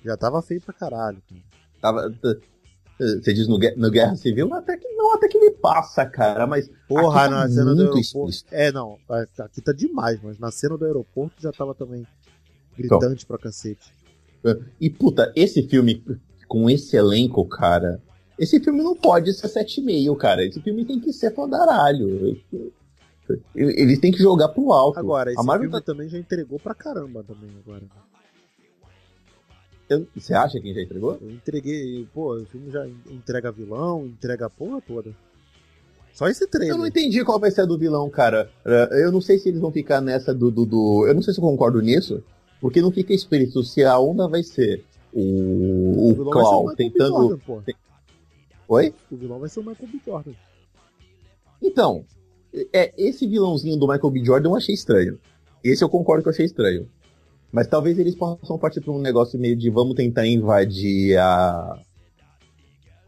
[0.06, 1.22] Já tava feio pra caralho.
[1.28, 1.42] Cara.
[1.82, 2.16] Tava.
[2.98, 4.54] Você diz no, no, Guerra Civil?
[4.54, 6.70] Até que não, até que me passa, cara, mas.
[6.88, 8.00] Porra, tá na cena do aeroporto.
[8.00, 8.56] Explícito.
[8.56, 8.98] É, não,
[9.40, 12.08] aqui tá demais, mas na cena do aeroporto já tava também
[12.78, 13.94] gritante então, pra cacete.
[14.46, 16.02] É, e puta, esse filme
[16.48, 18.02] com esse elenco, cara.
[18.38, 20.46] Esse filme não pode ser 7,5, cara.
[20.46, 22.38] Esse filme tem que ser fodaralho.
[23.56, 25.00] Eles têm que jogar pro alto.
[25.00, 25.82] Agora, esse filme tá...
[25.82, 27.84] também já entregou pra caramba também agora.
[29.90, 31.18] Eu, você acha que já entregou?
[31.22, 35.12] Eu entreguei, pô, o filme já entrega vilão, entrega a porra toda.
[36.14, 36.74] Só esse trailer.
[36.74, 38.50] Eu não entendi qual vai ser a do vilão, cara.
[38.66, 41.34] É, eu não sei se eles vão ficar nessa do, do, do, Eu não sei
[41.34, 42.24] se eu concordo nisso,
[42.62, 47.40] porque não fica explícito se a onda vai ser o, o, o Claw tentando.
[47.46, 47.74] Jordan.
[48.68, 48.94] Oi?
[49.12, 50.00] O vilão vai ser o Michael B.
[50.06, 50.32] Jordan.
[51.62, 52.06] Então,
[52.74, 54.24] é, esse vilãozinho do Michael B.
[54.24, 55.20] Jordan eu achei estranho.
[55.64, 56.88] Esse eu concordo que eu achei estranho.
[57.56, 61.80] Mas talvez eles possam partir para um negócio meio de vamos tentar invadir a.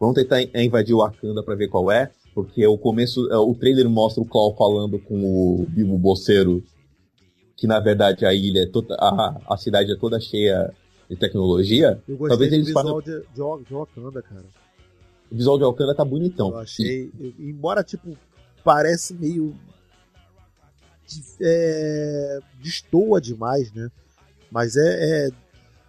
[0.00, 2.10] Vamos tentar invadir o Wakanda para ver qual é.
[2.34, 3.30] Porque o começo.
[3.30, 6.64] É, o trailer mostra o Claw falando com o Bilbo Bolseiro.
[7.58, 8.94] Que na verdade a ilha é toda.
[8.98, 10.72] A, a cidade é toda cheia
[11.10, 12.02] de tecnologia.
[12.08, 14.46] Eu gostei talvez do eles visual de, de, de Wakanda, cara.
[15.30, 16.52] O visual de Wakanda tá bonitão.
[16.52, 17.12] Eu achei.
[17.20, 18.16] Eu, embora, tipo,
[18.64, 19.54] parece meio.
[21.38, 23.90] É, destoa demais, né?
[24.50, 25.30] Mas é, é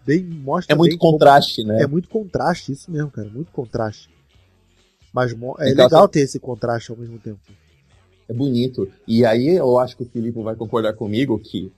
[0.06, 0.24] bem.
[0.24, 1.84] Mostra é muito contraste, como, né?
[1.84, 3.30] É muito contraste, isso mesmo, cara.
[3.30, 4.10] Muito contraste.
[5.14, 7.40] Mas é então, legal assim, ter esse contraste ao mesmo tempo.
[8.28, 8.92] É bonito.
[9.08, 11.72] E aí eu acho que o Filipe vai concordar comigo que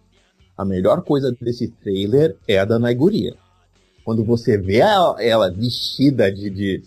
[0.58, 3.36] a melhor coisa desse trailer é a da Naiguria.
[4.04, 6.50] Quando você vê ela, ela vestida de.
[6.50, 6.84] de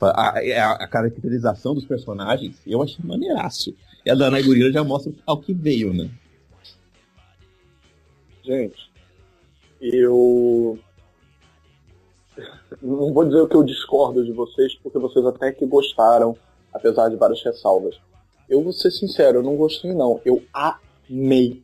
[0.00, 3.74] a, a, a, caracterização dos personagens, eu achei maneiraço.
[4.04, 6.10] E a da Naiguria já mostra ao que veio, né?
[8.44, 8.85] Gente,
[9.80, 10.78] eu
[12.82, 16.36] não vou dizer o que eu discordo de vocês, porque vocês até que gostaram,
[16.72, 17.98] apesar de várias ressalvas.
[18.48, 20.20] Eu vou ser sincero, eu não gostei não.
[20.24, 21.62] Eu amei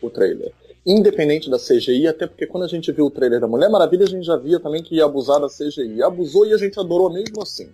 [0.00, 0.52] o trailer.
[0.86, 4.08] Independente da CGI, até porque quando a gente viu o trailer da Mulher Maravilha, a
[4.08, 6.02] gente já via também que ia abusar da CGI.
[6.02, 7.70] Abusou e a gente adorou mesmo assim.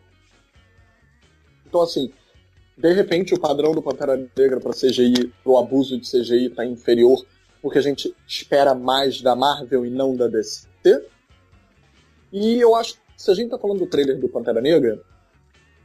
[1.67, 2.13] Então assim,
[2.77, 7.25] de repente o padrão do Pantera Negra para CGI, pro abuso de CGI tá inferior,
[7.67, 10.69] porque a gente espera mais da Marvel e não da DC.
[12.33, 15.03] E eu acho que se a gente tá falando do trailer do Pantera Negra,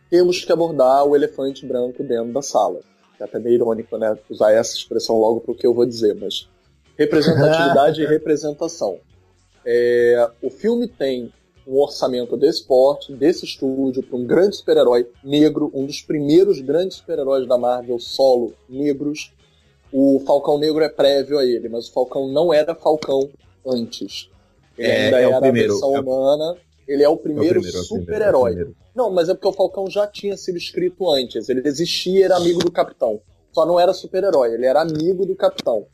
[0.08, 2.82] temos que abordar o elefante branco dentro da sala.
[3.20, 4.16] É até meio irônico, né?
[4.30, 6.48] Usar essa expressão logo pro que eu vou dizer, mas
[6.96, 9.00] representatividade e representação.
[9.66, 11.34] É, o filme tem
[11.66, 16.98] um orçamento desse porte, desse estúdio, para um grande super-herói negro, um dos primeiros grandes
[16.98, 19.34] super-heróis da Marvel solo negros.
[19.92, 23.30] O Falcão Negro é prévio a ele, mas o Falcão não era Falcão
[23.66, 24.30] antes.
[24.78, 26.58] Ele É, ainda é o era primeiro, a versão é humana.
[26.88, 28.76] Ele é o primeiro, primeiro, é primeiro, é o super-herói.
[28.96, 31.48] Não, mas é porque o Falcão já tinha sido escrito antes.
[31.50, 33.22] Ele existia e era amigo do Capitão.
[33.52, 35.86] Só não era super-herói, ele era amigo do Capitão.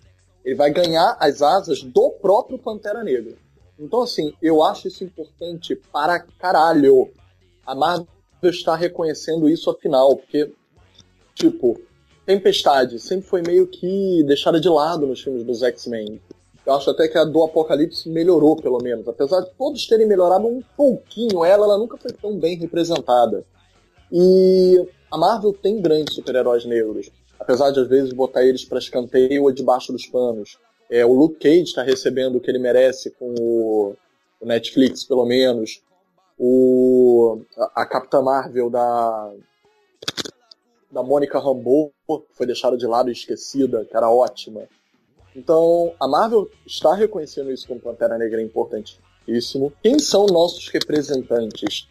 [0.46, 3.34] Ele vai ganhar as asas do próprio Pantera Negra.
[3.80, 7.10] Então, assim, eu acho isso importante para caralho.
[7.66, 8.08] A Marvel
[8.44, 10.52] está reconhecendo isso afinal, porque,
[11.36, 11.80] tipo,
[12.28, 16.20] Tempestade sempre foi meio que deixada de lado nos filmes dos X-Men.
[16.66, 19.08] Eu acho até que a do Apocalipse melhorou, pelo menos.
[19.08, 23.46] Apesar de todos terem melhorado um pouquinho ela, ela nunca foi tão bem representada.
[24.12, 27.10] E a Marvel tem grandes super-heróis negros.
[27.40, 30.60] Apesar de às vezes botar eles para escanteio ou debaixo dos panos.
[30.90, 33.96] É, o Luke Cage está recebendo o que ele merece com o,
[34.42, 35.82] o Netflix, pelo menos.
[36.38, 39.32] O, a, a Capitã Marvel da,
[40.91, 41.91] da Mônica Rambeau
[42.32, 44.67] foi deixada de lado e esquecida, que era ótima.
[45.36, 49.71] Então, a Marvel está reconhecendo isso como Pantera Negra é importantíssimo.
[49.84, 51.88] Quem são nossos representantes?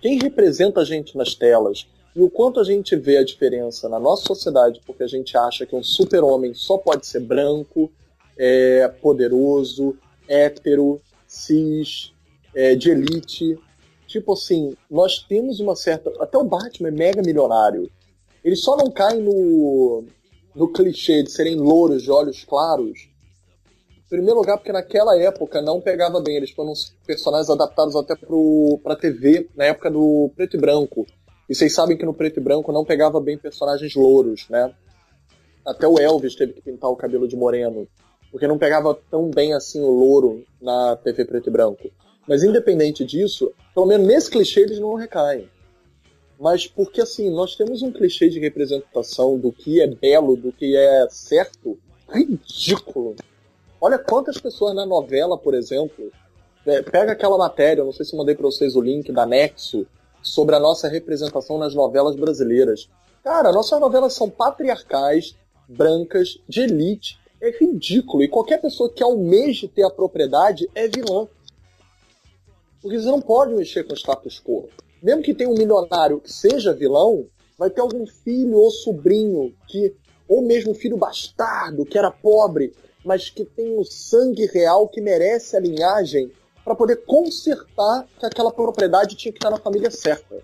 [0.00, 1.86] Quem representa a gente nas telas?
[2.14, 5.66] E o quanto a gente vê a diferença na nossa sociedade porque a gente acha
[5.66, 7.92] que um super-homem só pode ser branco,
[8.38, 12.12] é, poderoso, hétero, cis,
[12.54, 13.58] é, de elite.
[14.06, 16.10] Tipo assim, nós temos uma certa.
[16.18, 17.90] Até o Batman é mega milionário.
[18.46, 20.04] Ele só não cai no,
[20.54, 23.08] no clichê de serem louros de olhos claros.
[23.98, 26.36] Em primeiro lugar, porque naquela época não pegava bem.
[26.36, 26.72] Eles foram
[27.04, 31.04] personagens adaptados até pro, pra TV, na época do preto e branco.
[31.48, 34.72] E vocês sabem que no preto e branco não pegava bem personagens louros, né?
[35.66, 37.88] Até o Elvis teve que pintar o cabelo de moreno.
[38.30, 41.90] Porque não pegava tão bem assim o louro na TV preto e branco.
[42.28, 45.50] Mas independente disso, pelo menos nesse clichê eles não recaem.
[46.38, 50.76] Mas porque assim, nós temos um clichê de representação do que é belo, do que
[50.76, 53.16] é certo, ridículo.
[53.80, 56.10] Olha quantas pessoas na novela, por exemplo,
[56.66, 59.86] é, pega aquela matéria, não sei se mandei para vocês o link da Nexo,
[60.22, 62.88] sobre a nossa representação nas novelas brasileiras.
[63.22, 65.36] Cara, nossas novelas são patriarcais,
[65.68, 67.18] brancas, de elite.
[67.40, 68.22] É ridículo.
[68.22, 71.28] E qualquer pessoa que almeje ter a propriedade é vilã.
[72.80, 74.68] Porque você não pode mexer com o status quo.
[75.02, 77.26] Mesmo que tenha um milionário que seja vilão,
[77.58, 79.94] vai ter algum filho ou sobrinho que,
[80.28, 85.56] ou mesmo filho bastardo, que era pobre, mas que tem o sangue real que merece
[85.56, 86.30] a linhagem
[86.64, 90.42] para poder consertar que aquela propriedade tinha que estar na família certa.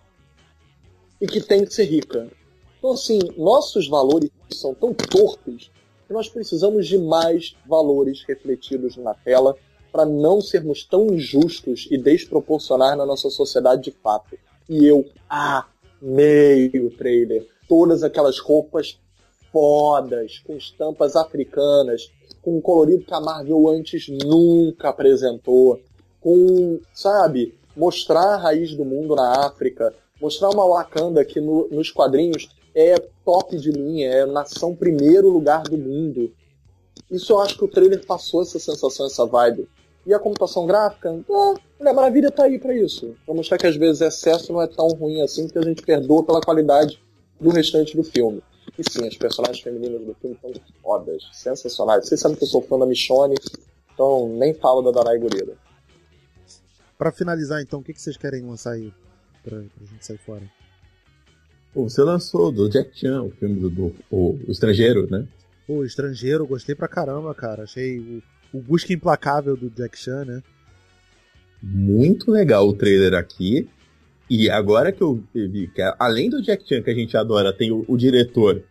[1.20, 2.30] E que tem que ser rica.
[2.78, 5.70] Então, assim, nossos valores são tão torpes
[6.06, 9.56] que nós precisamos de mais valores refletidos na tela
[9.92, 14.38] para não sermos tão injustos e desproporcionais na nossa sociedade de fato.
[14.68, 17.46] E eu amei o trailer.
[17.68, 18.98] Todas aquelas roupas
[19.52, 25.78] fodas, com estampas africanas, com um colorido que a Marvel antes nunca apresentou,
[26.20, 31.90] com, sabe, mostrar a raiz do mundo na África, mostrar uma Wakanda que no, nos
[31.90, 36.32] quadrinhos é top de linha, é nação primeiro lugar do mundo.
[37.10, 39.68] Isso eu acho que o trailer passou essa sensação, essa vibe.
[40.04, 43.14] E a computação gráfica, ah, Mulher Maravilha tá aí pra isso.
[43.24, 46.24] Pra mostrar que às vezes excesso não é tão ruim assim que a gente perdoa
[46.24, 47.00] pela qualidade
[47.40, 48.42] do restante do filme.
[48.78, 52.06] E sim, as personagens femininas do filme estão fodas, sensacionais.
[52.06, 53.34] Vocês sabem que eu sou fã da Michonne,
[53.92, 55.56] então nem falo da Danai Gurira.
[56.96, 58.92] Pra finalizar, então, o que, que vocês querem lançar aí
[59.42, 60.42] pra, pra gente sair fora?
[61.74, 65.26] Pô, você lançou do Jack Chan, o filme do, do o, o Estrangeiro, né?
[65.66, 67.64] Pô, Estrangeiro, gostei pra caramba, cara.
[67.64, 70.42] Achei o, o Busca Implacável do Jack Chan, né?
[71.62, 73.68] Muito legal o trailer aqui.
[74.28, 77.70] E agora que eu vi que além do Jack Chan que a gente adora, tem
[77.70, 78.62] o, o diretor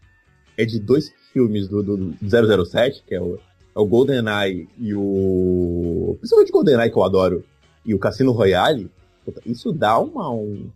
[0.58, 4.94] é de dois filmes do, do, do 007, que é o, é o GoldenEye e
[4.94, 6.16] o...
[6.20, 7.44] Principalmente GoldenEye que eu adoro,
[7.86, 8.90] e o Cassino Royale.
[9.46, 10.70] Isso dá uma, um,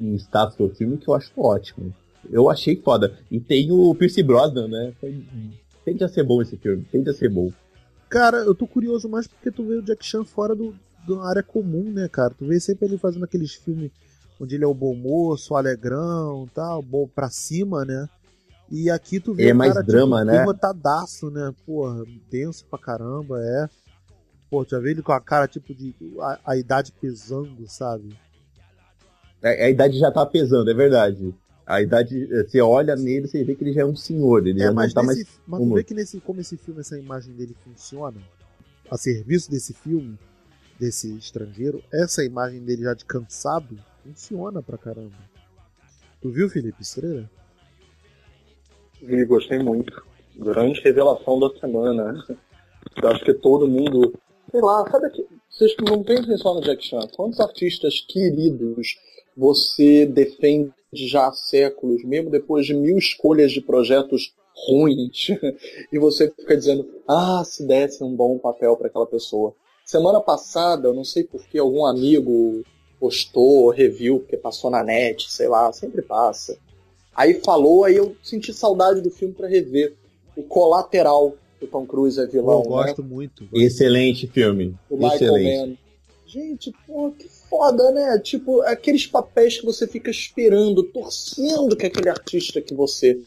[0.00, 1.94] um status pro filme que eu acho ótimo.
[2.30, 3.18] Eu achei foda.
[3.30, 4.92] E tem o Pierce Brosnan, né?
[5.84, 7.52] Tende a ser bom esse filme, tende a ser bom.
[8.08, 10.74] Cara, eu tô curioso mais porque tu vê o Jack Chan fora do,
[11.06, 12.34] da área comum, né, cara?
[12.34, 13.90] Tu vê sempre ele fazendo aqueles filmes
[14.40, 18.08] onde ele é o bom moço, alegrão, tal, bom pra cima, né?
[18.70, 20.38] E aqui tu vê É o mais cara, drama, tipo, né?
[20.38, 21.54] derrotadaço, né?
[21.64, 23.68] Porra, tenso pra caramba, é.
[24.50, 25.94] Pô, já vê ele com a cara, tipo, de.
[26.20, 28.16] a, a idade pesando, sabe?
[29.42, 31.34] A, a idade já tá pesando, é verdade.
[31.66, 34.60] A idade, eh, você olha nele, você vê que ele já é um senhor, ele
[34.62, 35.40] É, já mas, não tá nesse, mais.
[35.46, 38.20] mas tu vê que nesse, como esse filme, essa imagem dele funciona,
[38.88, 40.16] a serviço desse filme,
[40.78, 45.16] desse estrangeiro, essa imagem dele já de cansado, funciona pra caramba.
[46.22, 47.28] Tu viu, Felipe Estrela?
[49.02, 50.04] Vi, gostei muito.
[50.36, 52.24] Grande revelação da semana.
[53.02, 54.14] Eu acho que todo mundo.
[54.50, 55.26] Sei lá, sabe que.
[55.50, 57.00] Vocês não pensem só no Jack Chan.
[57.16, 58.98] Quantos artistas queridos
[59.36, 65.28] você defende já há séculos, mesmo depois de mil escolhas de projetos ruins,
[65.92, 69.54] e você fica dizendo, ah, se desse um bom papel para aquela pessoa.
[69.84, 72.64] Semana passada, eu não sei por que algum amigo
[72.98, 76.58] postou, review, porque passou na net, sei lá, sempre passa.
[77.14, 79.94] Aí falou, aí eu senti saudade do filme para rever.
[80.36, 82.76] O Colateral, o Tom Cruise é vilão, eu né?
[82.76, 83.48] gosto muito.
[83.54, 84.74] Excelente filme.
[84.90, 85.68] O Michael Excelente.
[85.68, 85.76] Mann.
[86.26, 88.18] Gente, pô, que foda, né?
[88.18, 93.20] Tipo, aqueles papéis que você fica esperando, torcendo que aquele artista que você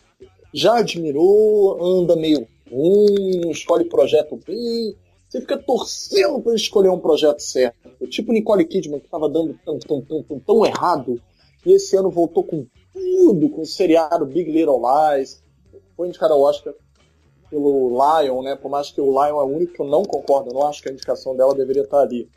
[0.54, 4.96] já admirou, anda meio ruim, escolhe projeto bem.
[5.28, 7.90] Você fica torcendo ele escolher um projeto certo.
[8.08, 11.22] Tipo Nicole Kidman, que tava dando tão, tão, tão, tão, tão errado.
[11.66, 15.44] E esse ano voltou com tudo, com o seriado Big Little Lies.
[15.96, 16.74] Foi indicado ao Oscar
[17.50, 18.56] pelo Lion, né?
[18.56, 20.82] Por mais que o Lion é o único que eu não concordo, eu não acho
[20.82, 22.30] que a indicação dela deveria estar ali.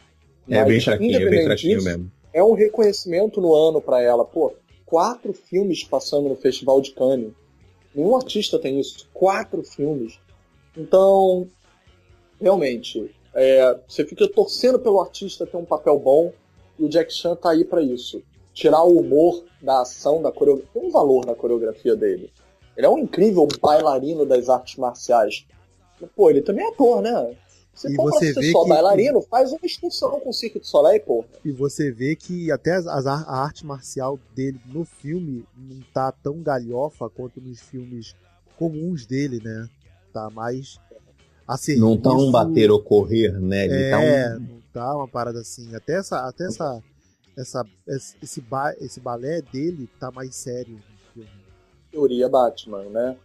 [0.49, 2.13] É bem fraquinho, é bem fraquinho disso, mesmo.
[2.33, 4.25] É um reconhecimento no ano pra ela.
[4.25, 4.53] Pô,
[4.87, 7.33] quatro filmes passando no Festival de Cannes.
[7.95, 9.09] Nenhum artista tem isso.
[9.13, 10.19] Quatro filmes.
[10.77, 11.47] Então,
[12.41, 16.33] realmente, é, você fica torcendo pelo artista ter um papel bom
[16.79, 18.23] e o Jack Chan tá aí pra isso.
[18.53, 20.71] Tirar o humor da ação, da coreografia.
[20.73, 22.31] Tem um valor na coreografia dele.
[22.77, 25.47] Ele é um incrível bailarino das artes marciais.
[26.17, 27.37] Pô, ele também é ator, né?
[27.75, 30.33] Se E for você pra ser vê só que- bailarino, faz uma excursão com o
[30.33, 31.25] Cirque du Soleil, pô.
[31.45, 36.43] E você vê que até as- a arte marcial dele no filme não tá tão
[36.43, 38.15] galhofa quanto nos filmes
[38.59, 39.67] comuns dele, né?
[40.13, 40.79] Tá mais
[41.49, 41.85] a serviço...
[41.85, 43.65] Não tá um bater ou correr, né?
[43.65, 44.41] Ele tá É, um.
[44.41, 45.75] não tá uma parada assim.
[45.75, 46.83] Até essa, até essa,
[47.37, 51.31] essa, esse, esse, ba, esse balé dele tá mais sério no filme.
[51.91, 53.17] teoria Batman, né?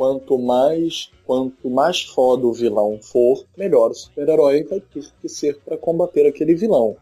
[0.00, 5.58] Quanto mais, quanto mais foda o vilão for, melhor o super-herói vai ter que ser
[5.58, 6.96] para combater aquele vilão.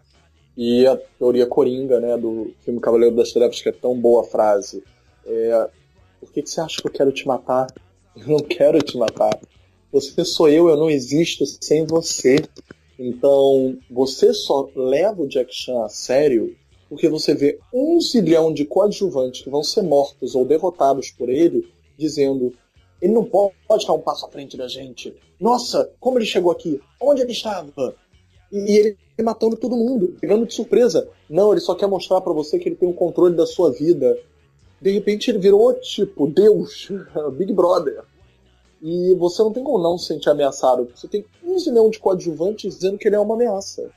[0.57, 4.25] E a teoria Coringa, né, do filme Cavaleiro das Trevas, que é tão boa a
[4.25, 4.83] frase,
[5.25, 5.71] é
[6.19, 7.69] por que, que você acha que eu quero te matar?
[8.19, 9.39] Eu não quero te matar.
[9.93, 12.45] Você sou eu, eu não existo sem você.
[12.99, 16.57] Então, você só leva o Jack Chan a sério
[16.89, 21.73] porque você vê um zilhão de coadjuvantes que vão ser mortos ou derrotados por ele,
[21.97, 22.53] dizendo:
[23.01, 25.15] ele não pode estar um passo à frente da gente.
[25.41, 26.81] Nossa, como ele chegou aqui?
[27.01, 27.95] Onde ele estava?
[28.51, 31.09] E ele matando todo mundo, pegando de surpresa.
[31.29, 34.19] Não, ele só quer mostrar pra você que ele tem o controle da sua vida.
[34.81, 36.89] De repente ele virou tipo Deus,
[37.37, 38.03] Big Brother.
[38.81, 40.89] E você não tem como não se sentir ameaçado.
[40.95, 43.91] Você tem um zilhão de coadjuvantes dizendo que ele é uma ameaça.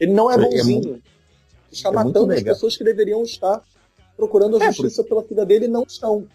[0.00, 1.02] Ele não é É bonzinho.
[1.70, 3.62] está é matando as pessoas que deveriam estar
[4.16, 6.26] procurando a É, justiça pela vida dele e não estão.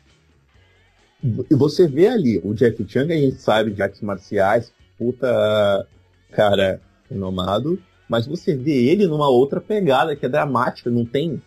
[1.21, 5.87] E você vê ali o Jack Chan, que a gente sabe de artes marciais, puta
[6.31, 11.41] cara renomado, mas você vê ele numa outra pegada que é dramática, não tem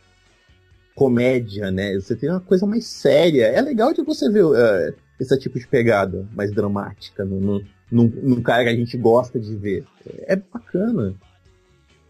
[0.95, 1.95] comédia, né?
[1.95, 3.47] Você tem uma coisa mais séria.
[3.47, 8.13] É legal de você ver eh, esse tipo de pegada mais dramática no, no, num,
[8.23, 9.87] num cara que a gente gosta de ver.
[10.27, 11.15] É bacana.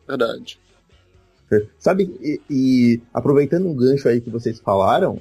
[0.06, 0.58] Verdade.
[1.78, 5.20] Sabe, e, e aproveitando um gancho aí que vocês falaram,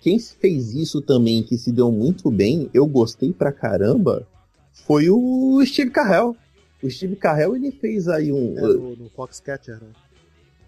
[0.00, 4.26] quem fez isso também, que se deu muito bem, eu gostei pra caramba,
[4.72, 6.36] foi o Steve Carell.
[6.82, 8.58] O Steve Carell, ele fez aí um...
[8.58, 9.88] É, no, no Foxcatcher, né?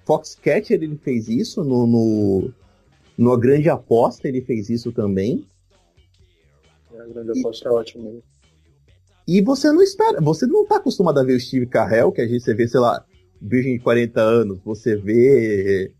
[0.04, 2.50] Foxcatcher, ele fez isso, no, no,
[3.16, 5.44] no A Grande Aposta ele fez isso também.
[6.98, 8.22] A grande aposta é ótimo.
[9.26, 12.26] E você não espera, você não tá acostumado a ver o Steve Carell, que a
[12.26, 13.04] gente vê, sei lá,
[13.40, 15.92] Virgem de 40 anos, você vê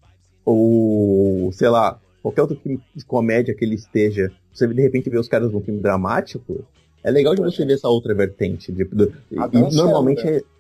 [0.45, 5.19] ou sei lá, qualquer outro filme de comédia que ele esteja, você de repente vê
[5.19, 6.65] os caras num filme dramático,
[7.03, 8.71] é legal de você ver essa outra vertente.
[8.73, 9.13] De, do-
[9.73, 10.41] normalmente Sandler.
[10.41, 10.59] é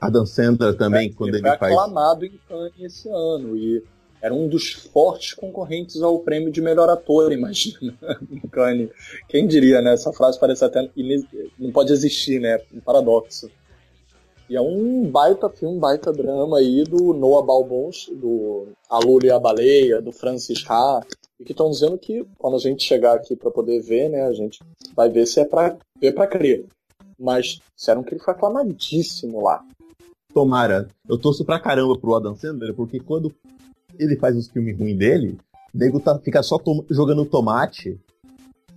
[0.00, 1.72] Adam Sandler também, quando ele ele, foi faz.
[1.72, 3.82] aclamado em Cannes esse ano e
[4.22, 7.94] era um dos fortes concorrentes ao prêmio de melhor ator, imagina,
[8.30, 8.90] em Cannes.
[9.28, 9.94] Quem diria, né?
[9.94, 10.88] Essa frase parece até
[11.58, 12.60] não pode existir, né?
[12.72, 13.50] Um paradoxo.
[14.48, 19.30] E é um baita filme, baita drama aí do Noah Balbons, do A Lula e
[19.30, 21.00] a Baleia, do Francis Ha,
[21.40, 24.32] e que estão dizendo que quando a gente chegar aqui para poder ver, né, a
[24.32, 24.60] gente
[24.94, 26.64] vai ver se é para ver para crer.
[27.18, 29.64] Mas disseram que ele foi aclamadíssimo lá.
[30.32, 30.88] Tomara.
[31.08, 33.34] Eu torço pra caramba pro Adam Sandler, porque quando
[33.98, 35.38] ele faz os filmes ruins dele,
[35.74, 37.98] o nego tá, fica só tom, jogando tomate.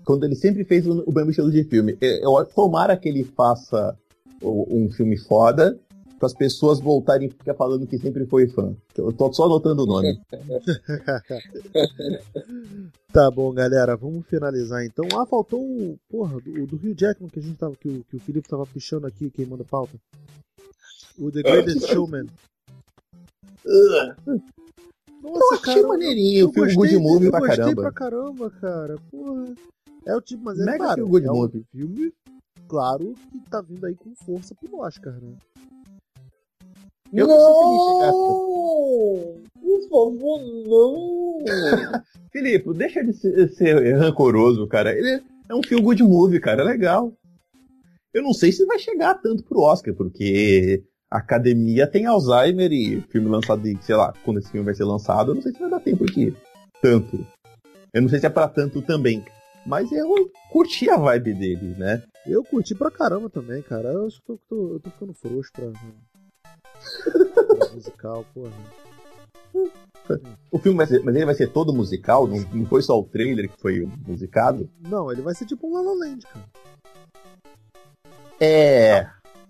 [0.05, 1.97] Quando ele sempre fez o, o mesmo estilo de filme.
[2.01, 3.95] Eu, eu, tomara que ele faça
[4.43, 5.79] um filme foda,
[6.19, 8.75] para as pessoas voltarem e ficar falando que sempre foi fã.
[8.95, 10.19] Eu tô só anotando o nome.
[13.13, 13.95] tá bom, galera.
[13.95, 15.05] Vamos finalizar então.
[15.17, 15.97] Ah, faltou o.
[16.09, 17.73] Porra, do, do Rio Jackman que a gente tava.
[17.75, 19.97] Que o, que o Felipe tava pichando aqui, queimando pauta.
[21.17, 22.27] O The Greatest Showman.
[25.21, 27.53] Nossa, eu achei cara, maneirinho, o filme Good Movie pra caramba.
[27.53, 28.95] Eu gostei pra caramba, cara.
[29.09, 29.53] Porra.
[30.05, 31.59] É o tipo, mas é Mega claro, Good é Movie.
[31.59, 32.13] Um filme,
[32.69, 35.35] claro, que tá vindo aí com força pro Oscar, né?
[37.11, 37.35] Eu não!
[39.59, 41.39] Por favor, não!
[42.31, 44.95] Filipe, deixa de ser, ser, rancoroso, cara.
[44.95, 46.61] Ele é um feel good movie, cara.
[46.61, 47.11] É legal.
[48.13, 53.01] Eu não sei se vai chegar tanto pro Oscar, porque a academia tem Alzheimer e
[53.09, 55.69] filme lançado, sei lá, quando esse filme vai ser lançado, eu não sei se vai
[55.69, 56.35] dar tempo aqui.
[56.81, 57.25] Tanto.
[57.91, 59.25] Eu não sei se é pra tanto também.
[59.65, 62.03] Mas eu curti a vibe dele, né?
[62.25, 63.89] Eu curti pra caramba também, cara.
[63.89, 65.65] Eu tô, tô, eu tô ficando frouxo pra,
[67.73, 68.53] musical, porra.
[70.51, 72.27] O filme vai ser, mas ele vai ser todo musical?
[72.27, 74.69] Não, não foi só o trailer que foi musicado?
[74.79, 76.45] Não, ele vai ser tipo um La La Land, cara.
[78.39, 79.07] É.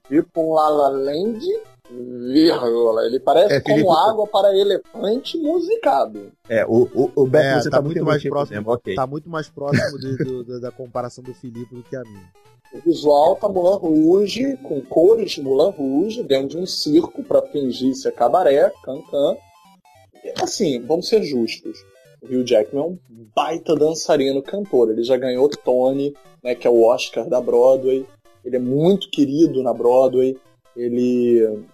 [0.07, 1.45] Tipo um La La Land,
[1.89, 3.05] vírgula.
[3.05, 4.09] Ele parece é, como Felipe...
[4.09, 6.31] água para elefante musicado.
[6.47, 8.71] É, o, o, o Beto, é, você tá, tá muito mais próximo.
[8.71, 8.95] Okay.
[8.95, 12.31] Tá muito mais próximo de, do, da comparação do Felipe do que a minha.
[12.71, 17.41] O visual tá Mulan Rouge, com cores de Mulan Rouge, dentro de um circo para
[17.41, 19.37] fingir ser cabaré, cancan.
[20.41, 21.83] Assim, vamos ser justos.
[22.21, 22.97] O Hugh Jackman é um
[23.35, 24.91] baita dançarino cantor.
[24.91, 26.13] Ele já ganhou Tony,
[26.43, 28.05] né, que é o Oscar da Broadway.
[28.45, 30.37] Ele é muito querido na Broadway.
[30.75, 31.65] Ele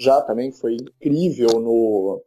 [0.00, 2.22] já também foi incrível no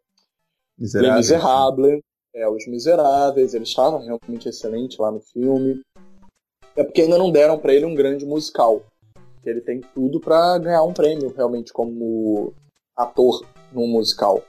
[0.77, 1.17] Miserável.
[1.17, 2.03] Miserable,
[2.35, 3.53] é, Os Miseráveis.
[3.53, 5.81] Ele estava realmente excelente lá no filme.
[6.75, 8.83] É porque ainda não deram para ele um grande musical.
[9.43, 12.53] Ele tem tudo para ganhar um prêmio, realmente, como
[12.95, 14.41] ator num musical.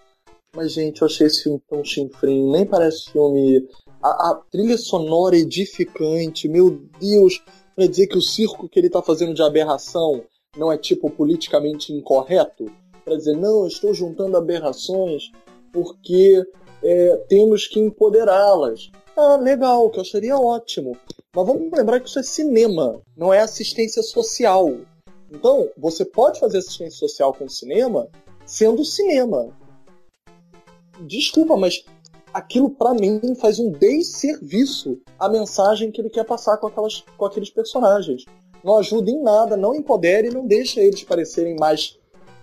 [0.54, 3.66] Mas, gente, eu achei esse filme tão chinfrim, nem parece filme.
[4.02, 6.70] A, a trilha sonora edificante, meu
[7.00, 7.42] Deus,
[7.74, 10.22] pra dizer que o circo que ele tá fazendo de aberração
[10.56, 12.70] não é tipo politicamente incorreto?
[13.04, 15.30] Pra dizer, não, estou juntando aberrações
[15.72, 16.42] porque
[16.82, 18.90] é, temos que empoderá-las.
[19.16, 20.96] Ah, legal, que eu acharia ótimo.
[21.34, 24.72] Mas vamos lembrar que isso é cinema, não é assistência social.
[25.30, 28.08] Então, você pode fazer assistência social com cinema
[28.46, 29.48] sendo cinema.
[31.00, 31.84] Desculpa, mas
[32.32, 37.24] aquilo para mim faz um desserviço à mensagem que ele quer passar com, aquelas, com
[37.24, 38.24] aqueles personagens.
[38.62, 41.98] Não ajuda em nada, não empodera e não deixa eles parecerem mais,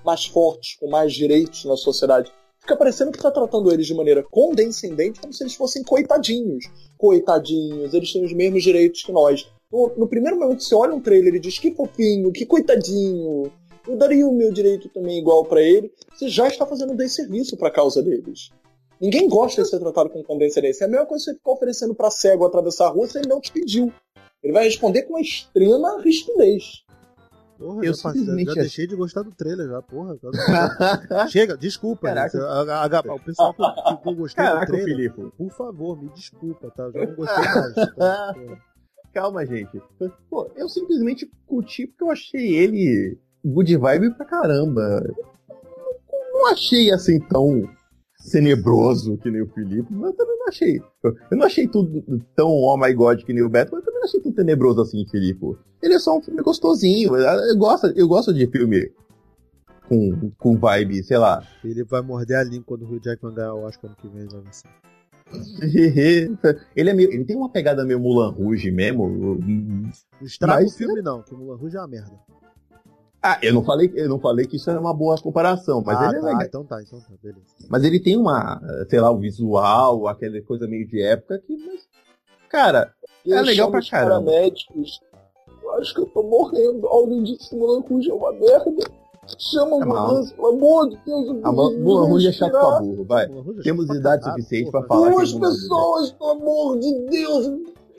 [0.05, 2.31] mais fortes, com mais direitos na sociedade
[2.61, 6.65] fica parecendo que tá tratando eles de maneira condescendente, como se eles fossem coitadinhos.
[6.97, 9.51] Coitadinhos, eles têm os mesmos direitos que nós.
[9.71, 13.51] No, no primeiro momento você olha um trailer e diz que fofinho, que coitadinho,
[13.87, 17.57] eu daria o meu direito também igual para ele, você já está fazendo um desserviço
[17.57, 18.51] para a causa deles.
[18.99, 20.83] Ninguém gosta de ser tratado com condescendência.
[20.83, 23.27] É a mesma coisa que você ficar oferecendo para cego atravessar a rua se ele
[23.27, 23.91] não te pediu.
[24.43, 26.83] Ele vai responder com uma extrema rispidez.
[27.61, 30.17] Porra, eu já, simplesmente já deixei de gostar do trailer já, porra.
[31.29, 32.07] Chega, desculpa.
[32.07, 32.43] Caraca.
[32.43, 33.61] A, a, o pessoal que,
[34.01, 35.37] que eu gostei Caraca, do trailer, Filipe.
[35.37, 36.83] por favor, me desculpa, tá?
[36.83, 37.73] Eu já não gostei mais.
[37.95, 38.35] Tá?
[39.13, 39.79] Calma, gente.
[40.27, 45.03] Pô, eu simplesmente curti porque eu achei ele good vibe pra caramba.
[46.33, 47.69] Não achei assim tão
[48.29, 50.81] tenebroso que nem o Felipe, mas eu também não achei.
[51.03, 52.03] Eu não achei tudo
[52.35, 54.81] tão oh my god que nem o Beto, mas eu também não achei tão tenebroso
[54.81, 55.57] assim, Felipe.
[55.81, 57.15] Ele é só um filme gostosinho.
[57.15, 58.91] Eu gosto, eu gosto de filme
[59.87, 61.45] com, com vibe, sei lá.
[61.63, 64.27] Ele vai morder a língua quando o Hugh Jackman ganhar o Oscar ano que vem,
[64.27, 64.67] vai ser.
[66.75, 69.07] ele, é meio, ele tem uma pegada meio Mulan Rouge mesmo.
[69.09, 69.91] Não
[70.21, 72.19] estraga mas, o filme, não, que Mulan Rouge é uma merda.
[73.23, 76.07] Ah, eu não falei, eu não falei que isso era uma boa comparação, mas ah,
[76.07, 76.41] ele é tá, legal.
[76.41, 77.45] Então tá, então tá, beleza.
[77.69, 78.59] Mas ele tem uma,
[78.89, 81.87] sei lá, o um visual, aquela coisa meio de época que, mas,
[82.49, 82.91] cara,
[83.25, 84.31] eu é legal pra caramba.
[84.31, 84.99] Paramédicos.
[85.61, 86.87] Eu acho que eu tô morrendo.
[86.87, 88.91] Alguém disse que Mulan Rouge é uma merda.
[89.37, 91.29] Chama a ambulância, pelo amor de Deus.
[91.43, 93.27] A Mulan Rouge é chato pra burro, vai.
[93.63, 95.11] Temos idade suficiente pra falar.
[95.11, 97.45] Duas pessoas, pelo amor de Deus.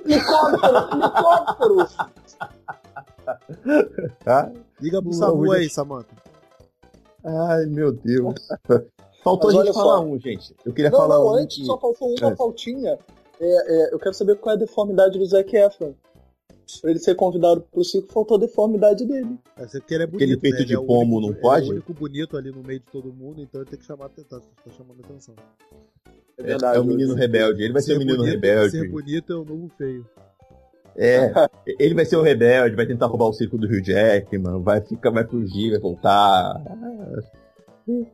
[0.05, 1.89] Helicóptero, helicóptero.
[4.25, 4.53] tá?
[4.81, 6.15] Liga pro Samu aí, Samanta.
[7.25, 8.35] Ai, meu Deus.
[9.23, 10.05] Faltou Mas a gente falar só.
[10.05, 10.55] um, gente.
[10.65, 11.35] Eu queria Não, falar não, um.
[11.37, 12.39] antes que- só faltou uma Antes.
[12.39, 12.99] pautinha.
[13.41, 15.95] É, é, eu quero saber qual é a deformidade do Zac Efron.
[16.81, 19.39] Pra ele ser convidado pro circo, faltou a deformidade dele.
[19.57, 20.61] É porque ele é bonito, Aquele peito né?
[20.63, 21.67] Ele de é pomo único- não ele pode?
[21.67, 24.07] É o único bonito ali no meio de todo mundo, então ele tem que chamar
[24.07, 24.41] atenção.
[24.41, 25.35] Tá chamando atenção.
[26.39, 27.63] É É, é o menino rebelde.
[27.63, 28.71] Ele vai ser o menino bonito, rebelde.
[28.71, 30.05] Ser bonito é o novo feio.
[30.97, 31.33] É.
[31.79, 35.11] Ele vai ser o rebelde, vai tentar roubar o circo do Rio Jackman, vai ficar,
[35.11, 36.61] vai fugir, vai voltar.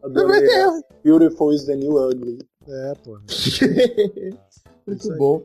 [0.03, 0.49] Adorei.
[1.05, 2.39] Beautiful is the new ugly.
[2.69, 3.19] É, pô.
[4.87, 5.43] Muito bom.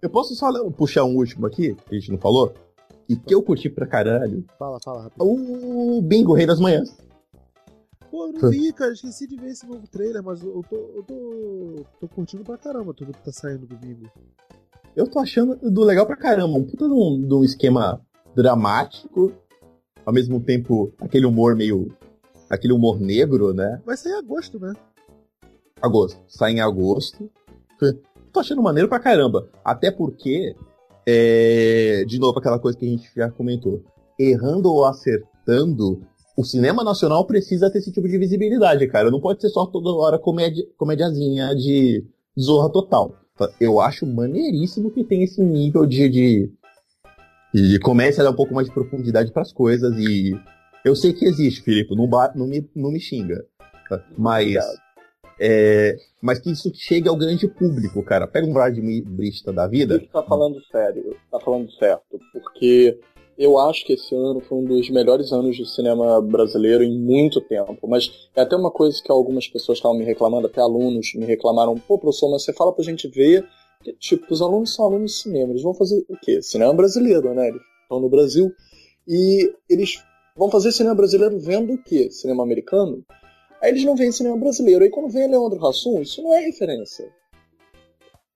[0.00, 2.54] Eu posso só puxar um último aqui, que a gente não falou?
[3.08, 4.44] E que eu curti pra caralho.
[4.58, 5.96] Fala, fala rapidinho.
[5.96, 6.96] O Bingo Rei das Manhãs.
[8.10, 8.92] Pô, eu não vi, cara.
[8.92, 12.94] Esqueci de ver esse novo trailer, mas eu tô, eu tô, tô curtindo pra caramba
[12.94, 14.10] tudo que tá saindo do Bingo.
[14.96, 16.58] Eu tô achando do legal pra caramba.
[16.58, 18.00] Um puta de um, de um esquema
[18.34, 19.32] dramático.
[20.04, 21.94] Ao mesmo tempo, aquele humor meio.
[22.50, 23.80] Aquele humor negro, né?
[23.84, 24.72] Vai sair em agosto, né?
[25.82, 26.18] Agosto.
[26.26, 27.30] Sai em agosto.
[28.32, 29.48] Tô achando maneiro pra caramba.
[29.64, 30.54] Até porque,
[31.06, 33.82] é, de novo, aquela coisa que a gente já comentou.
[34.18, 36.00] Errando ou acertando,
[36.36, 39.10] o cinema nacional precisa ter esse tipo de visibilidade, cara.
[39.10, 42.04] Não pode ser só toda hora comédia, comediazinha de
[42.38, 43.14] zorra total.
[43.60, 46.52] Eu acho maneiríssimo que tem esse nível de, de,
[47.54, 49.96] de comece a dar um pouco mais de profundidade pras coisas.
[49.98, 50.32] E
[50.84, 53.44] eu sei que existe, Filipe, não, não, me, não me xinga.
[54.16, 54.44] Mas.
[54.46, 54.88] Obrigado.
[55.40, 58.26] É, mas que isso chegue ao grande público, cara.
[58.26, 59.94] Pega um Vladimir Brista da vida.
[59.94, 62.98] Ele tá falando sério, tá falando certo, porque
[63.38, 67.40] eu acho que esse ano foi um dos melhores anos de cinema brasileiro em muito
[67.40, 67.86] tempo.
[67.86, 71.76] Mas é até uma coisa que algumas pessoas estavam me reclamando, até alunos me reclamaram,
[71.76, 73.46] pô, professor, mas você fala pra gente ver.
[73.84, 76.42] que, Tipo, os alunos são alunos de cinema, eles vão fazer o quê?
[76.42, 77.48] Cinema brasileiro, né?
[77.48, 78.52] Eles estão no Brasil.
[79.06, 80.02] E eles
[80.36, 82.10] vão fazer cinema brasileiro vendo o quê?
[82.10, 83.04] Cinema americano?
[83.62, 84.82] Aí eles não veem cinema brasileiro.
[84.82, 87.08] Aí quando vem Leandro Hassum, isso não é referência.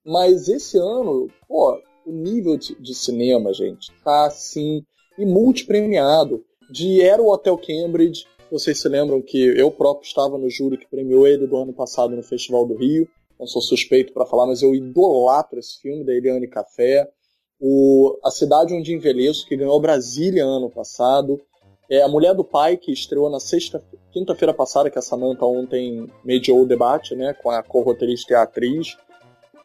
[0.04, 4.84] Mas esse ano, pô, o nível de, de cinema, gente, tá assim,
[5.18, 6.44] e multipremiado.
[6.70, 10.86] De Era o Hotel Cambridge, vocês se lembram que eu próprio estava no júri que
[10.86, 13.08] premiou ele do ano passado no Festival do Rio.
[13.40, 17.10] Não sou suspeito para falar, mas eu idolatro esse filme da Eliane Café.
[17.58, 21.40] O A Cidade Onde Envelheço, que ganhou Brasília ano passado.
[21.90, 23.82] É A Mulher do Pai, que estreou na sexta,
[24.12, 28.42] quinta-feira passada, que a Samantha ontem mediou o debate, né, com a co-roteirista e a
[28.42, 28.98] atriz.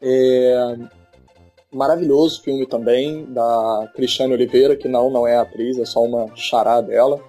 [0.00, 0.76] É,
[1.72, 6.80] maravilhoso filme também, da Cristiane Oliveira, que não, não é atriz, é só uma chará
[6.80, 7.20] dela.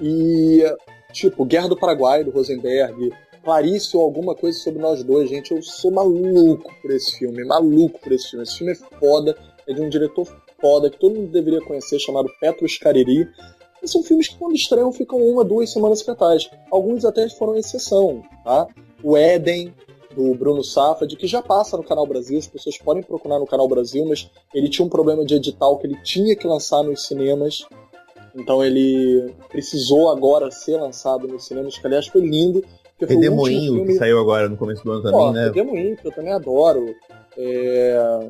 [0.00, 0.64] E,
[1.12, 5.52] tipo, Guerra do Paraguai, do Rosenberg, Clarice ou alguma coisa sobre nós dois, gente.
[5.52, 8.42] Eu sou maluco por esse filme, maluco por esse filme.
[8.42, 9.36] Esse filme é foda,
[9.66, 10.26] é de um diretor
[10.60, 13.28] foda que todo mundo deveria conhecer, chamado Petros Cariri.
[13.82, 16.50] E são filmes que, quando estreiam, ficam uma, duas semanas cartaz.
[16.70, 18.66] Alguns até foram exceção, tá?
[19.02, 19.74] O Éden,
[20.14, 23.68] do Bruno Safad, que já passa no Canal Brasil, as pessoas podem procurar no Canal
[23.68, 27.64] Brasil, mas ele tinha um problema de edital que ele tinha que lançar nos cinemas.
[28.34, 32.64] Então ele precisou agora ser lançado nos cinemas, que aliás foi lindo.
[33.00, 35.44] Redemoinho, filme- que saiu agora no começo do ano também, Pô, né?
[35.46, 36.94] Redemoinho, que eu também adoro.
[37.38, 38.28] É,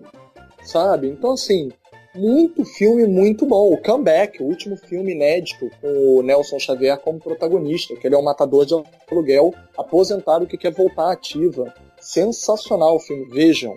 [0.62, 1.08] Sabe?
[1.08, 1.70] Então, assim,
[2.14, 3.72] muito filme muito bom.
[3.72, 8.18] O Comeback, o último filme inédito com o Nelson Xavier como protagonista, que ele é
[8.18, 8.74] um matador de
[9.10, 11.72] aluguel aposentado que quer voltar ativa.
[12.00, 13.76] Sensacional o filme, vejam.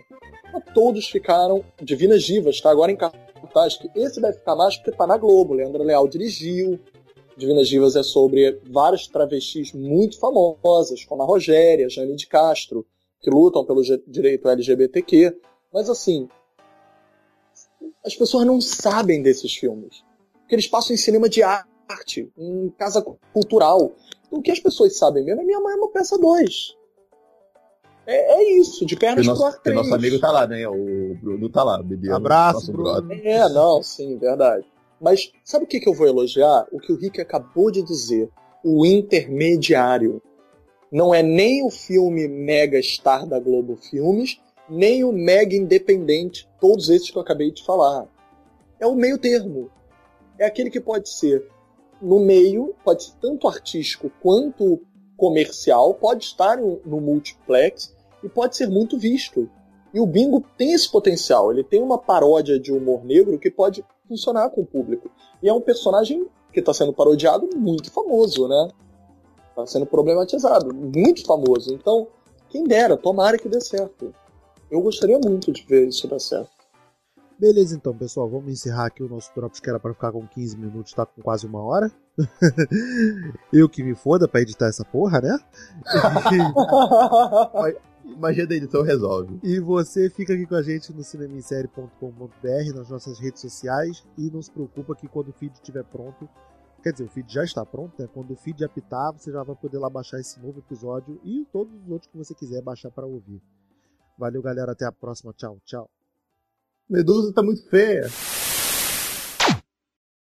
[0.73, 3.77] Todos ficaram Divinas Divas, tá agora em cartaz.
[3.77, 5.53] que Esse deve ficar mais porque tá na Globo.
[5.53, 6.79] Leandro Leal dirigiu.
[7.35, 12.85] Divinas Divas é sobre várias travestis muito famosas, como a Rogéria, Jane de Castro,
[13.19, 15.35] que lutam pelo direito LGBTQ.
[15.73, 16.27] Mas assim,
[18.05, 20.03] as pessoas não sabem desses filmes.
[20.41, 23.01] Porque eles passam em cinema de arte, em casa
[23.33, 23.91] cultural.
[24.29, 26.75] O que as pessoas sabem mesmo é Minha Mãe é uma peça 2.
[28.05, 29.75] É, é isso, de pernas pro ar que o 3.
[29.77, 30.67] nosso amigo tá lá, né?
[30.67, 32.15] O Bruno tá lá, bebendo.
[32.15, 33.01] Abraço, Bruno.
[33.01, 33.21] brother.
[33.25, 34.65] É, não, sim, verdade.
[34.99, 36.65] Mas sabe o que, que eu vou elogiar?
[36.71, 38.29] O que o Rick acabou de dizer.
[38.63, 40.21] O intermediário.
[40.91, 44.39] Não é nem o filme mega star da Globo Filmes,
[44.69, 48.07] nem o mega independente, todos esses que eu acabei de falar.
[48.79, 49.69] É o meio termo.
[50.37, 51.47] É aquele que pode ser
[52.01, 54.81] no meio, pode ser tanto artístico quanto
[55.15, 59.49] comercial, pode estar no, multiplex e pode ser muito visto.
[59.93, 61.51] E o Bingo tem esse potencial.
[61.51, 65.09] Ele tem uma paródia de humor negro que pode funcionar com o público.
[65.41, 68.69] E é um personagem que está sendo parodiado muito famoso, né?
[69.49, 71.73] Está sendo problematizado, muito famoso.
[71.73, 72.07] Então,
[72.49, 74.13] quem dera, tomara que dê certo.
[74.73, 76.49] Eu gostaria muito de ver isso dar certo.
[77.37, 78.27] Beleza, então, pessoal.
[78.27, 81.21] Vamos encerrar aqui o nosso Drops, que era pra ficar com 15 minutos, tá com
[81.21, 81.91] quase uma hora.
[83.53, 85.37] Eu que me foda pra editar essa porra, né?
[88.17, 89.39] Magia da edição resolve.
[89.43, 94.03] E você fica aqui com a gente no cinemissérie.com.br, nas nossas redes sociais.
[94.17, 96.27] E não se preocupa que quando o feed estiver pronto,
[96.81, 98.09] quer dizer, o feed já está pronto, né?
[98.11, 101.71] Quando o feed apitar, você já vai poder lá baixar esse novo episódio e todos
[101.83, 103.39] os outros que você quiser baixar para ouvir.
[104.17, 104.71] Valeu, galera.
[104.71, 105.33] Até a próxima.
[105.33, 105.89] Tchau, tchau.
[106.89, 108.09] Medusa tá muito feia.